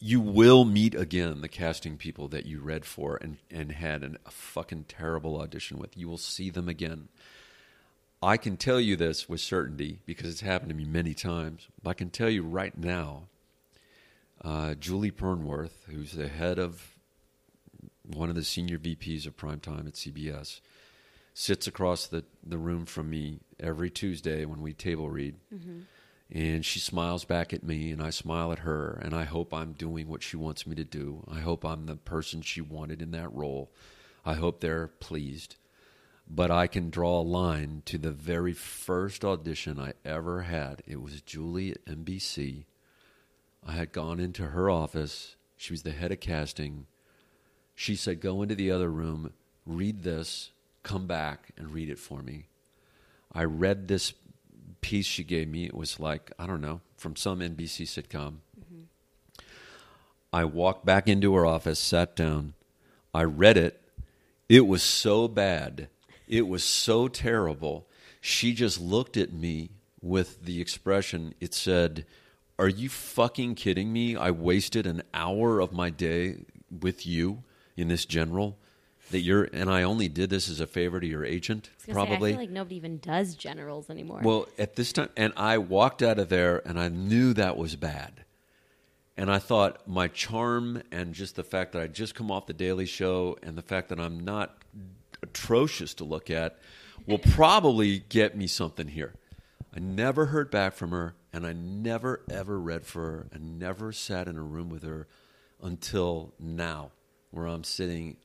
[0.00, 4.16] you will meet again the casting people that you read for and, and had an,
[4.26, 5.96] a fucking terrible audition with.
[5.96, 7.08] You will see them again.
[8.22, 11.66] I can tell you this with certainty because it's happened to me many times.
[11.82, 13.24] But I can tell you right now,
[14.44, 16.94] uh, Julie Pernworth, who's the head of
[18.04, 20.60] one of the senior VPs of primetime at CBS,
[21.34, 25.36] sits across the, the room from me every Tuesday when we table read.
[25.54, 25.80] Mm-hmm.
[26.30, 29.72] And she smiles back at me, and I smile at her, and I hope I'm
[29.72, 31.24] doing what she wants me to do.
[31.30, 33.70] I hope I'm the person she wanted in that role.
[34.26, 35.56] I hope they're pleased.
[36.30, 40.82] But I can draw a line to the very first audition I ever had.
[40.86, 42.64] It was Julie at NBC.
[43.66, 45.36] I had gone into her office.
[45.56, 46.86] She was the head of casting.
[47.74, 49.32] She said, Go into the other room,
[49.64, 50.50] read this,
[50.82, 52.48] come back and read it for me.
[53.32, 54.14] I read this
[54.80, 55.66] piece she gave me.
[55.66, 58.36] It was like, I don't know, from some NBC sitcom.
[60.32, 62.54] I walked back into her office, sat down.
[63.14, 63.80] I read it.
[64.48, 65.88] It was so bad.
[66.26, 67.86] It was so terrible.
[68.20, 69.70] She just looked at me
[70.00, 72.04] with the expression, it said,
[72.58, 74.16] Are you fucking kidding me?
[74.16, 77.42] I wasted an hour of my day with you
[77.76, 78.58] in this general.
[79.10, 81.84] That you're, and I only did this as a favor to your agent, I was
[81.84, 82.30] gonna say, probably.
[82.30, 84.20] I feel like nobody even does generals anymore.
[84.22, 87.74] Well, at this time, and I walked out of there and I knew that was
[87.74, 88.24] bad.
[89.16, 92.52] And I thought my charm and just the fact that I just come off the
[92.52, 94.56] Daily Show and the fact that I'm not
[95.22, 96.58] atrocious to look at
[97.06, 99.14] will probably get me something here.
[99.74, 103.92] I never heard back from her and I never ever read for her and never
[103.92, 105.06] sat in a room with her
[105.62, 106.92] until now,
[107.30, 108.16] where I'm sitting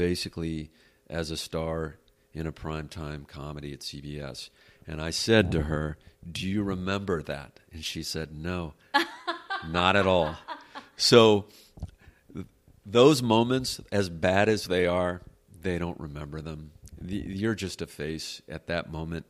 [0.00, 0.70] basically
[1.10, 1.96] as a star
[2.32, 4.48] in a primetime comedy at CBS.
[4.86, 5.98] And I said to her,
[6.30, 7.60] Do you remember that?
[7.70, 8.72] And she said, No,
[9.68, 10.36] not at all.
[10.96, 11.48] So
[12.32, 12.46] th-
[12.86, 15.20] those moments, as bad as they are,
[15.60, 16.70] they don't remember them.
[16.98, 19.26] The- You're just a face at that moment.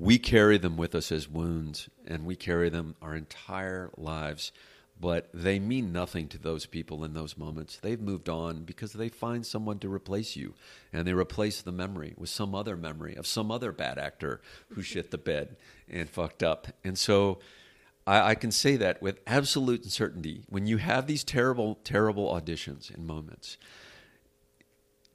[0.00, 4.50] We carry them with us as wounds, and we carry them our entire lives.
[5.00, 7.78] But they mean nothing to those people in those moments.
[7.80, 10.54] They've moved on because they find someone to replace you,
[10.92, 14.40] and they replace the memory with some other memory of some other bad actor
[14.70, 15.56] who shit the bed
[15.88, 16.68] and fucked up.
[16.82, 17.38] And so
[18.08, 20.42] I, I can say that with absolute certainty.
[20.48, 23.58] When you have these terrible, terrible auditions and moments,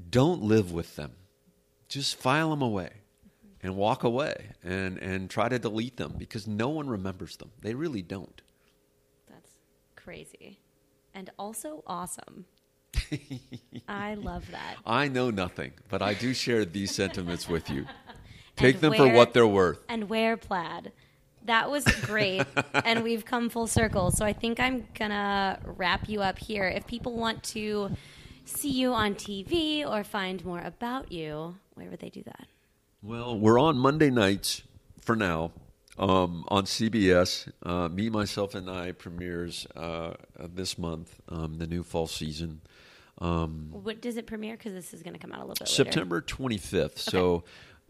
[0.10, 1.12] don't live with them.
[1.90, 2.92] Just file them away
[3.62, 7.52] and walk away and, and try to delete them because no one remembers them.
[7.62, 8.42] They really don't.
[10.04, 10.60] Crazy.
[11.14, 12.46] And also awesome.
[13.88, 14.78] I love that.
[14.86, 17.86] I know nothing, but I do share these sentiments with you.
[18.56, 19.80] Take them for what they're worth.
[19.90, 20.92] And wear plaid.
[21.46, 22.46] That was great.
[22.86, 24.12] and we've come full circle.
[24.12, 26.68] So I think I'm going to wrap you up here.
[26.68, 27.96] If people want to
[28.46, 32.48] see you on TV or find more about you, where would they do that?
[33.02, 34.62] Well, we're on Monday nights
[35.02, 35.52] for now
[35.98, 37.52] um, on CBS.
[37.64, 42.62] Uh, Me, Myself, and I premieres uh, this month, um, the new fall season.
[43.20, 44.58] Um, What does it premiere?
[44.58, 45.74] Because this is going to come out a little bit later.
[45.74, 46.98] September 25th.
[46.98, 47.44] So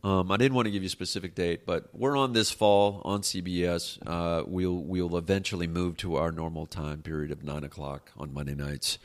[0.04, 3.02] um, I didn't want to give you a specific date, but we're on this fall
[3.06, 3.98] on CBS.
[4.06, 8.54] Uh, we'll we'll eventually move to our normal time period of nine o'clock on Monday
[8.54, 8.98] nights,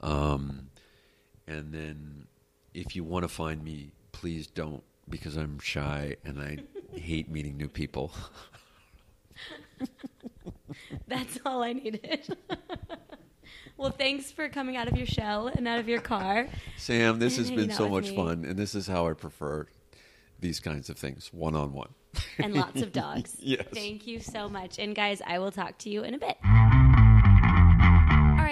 [0.00, 0.70] um,
[1.46, 2.26] and then
[2.74, 6.58] if you want to find me, please don't because I'm shy and I
[6.94, 8.12] hate meeting new people.
[11.06, 12.36] That's all I needed.
[13.76, 16.48] well, thanks for coming out of your shell and out of your car.
[16.76, 18.16] Sam, this has been so much me.
[18.16, 19.66] fun, and this is how I prefer
[20.40, 21.90] these kinds of things, one on one.
[22.38, 23.36] and lots of dogs.
[23.40, 23.66] Yes.
[23.72, 24.78] Thank you so much.
[24.78, 26.36] And guys, I will talk to you in a bit.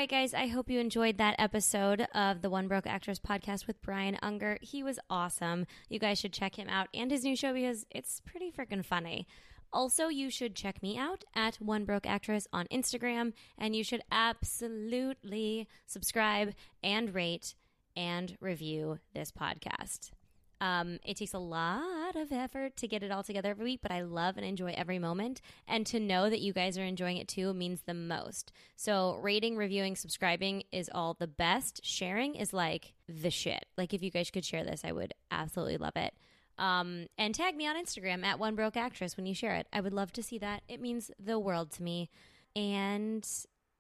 [0.01, 3.83] Right, guys, I hope you enjoyed that episode of the One Broke Actress podcast with
[3.83, 4.57] Brian Unger.
[4.63, 5.67] He was awesome.
[5.91, 9.27] You guys should check him out and his new show because it's pretty freaking funny.
[9.75, 14.01] Also, you should check me out at One Broke Actress on Instagram, and you should
[14.11, 17.55] absolutely subscribe and rate
[17.95, 20.13] and review this podcast.
[20.61, 23.91] Um, it takes a lot of effort to get it all together every week, but
[23.91, 25.41] I love and enjoy every moment.
[25.67, 28.53] And to know that you guys are enjoying it too means the most.
[28.77, 31.81] So, rating, reviewing, subscribing is all the best.
[31.85, 33.65] Sharing is like the shit.
[33.79, 36.13] Like, if you guys could share this, I would absolutely love it.
[36.59, 39.67] Um, and tag me on Instagram at One Broke Actress when you share it.
[39.73, 40.63] I would love to see that.
[40.69, 42.11] It means the world to me.
[42.55, 43.27] And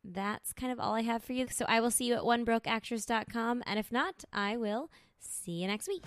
[0.02, 1.46] that's kind of all I have for you.
[1.50, 3.64] So I will see you at onebrokeactress.com.
[3.66, 6.04] And if not, I will see you next week.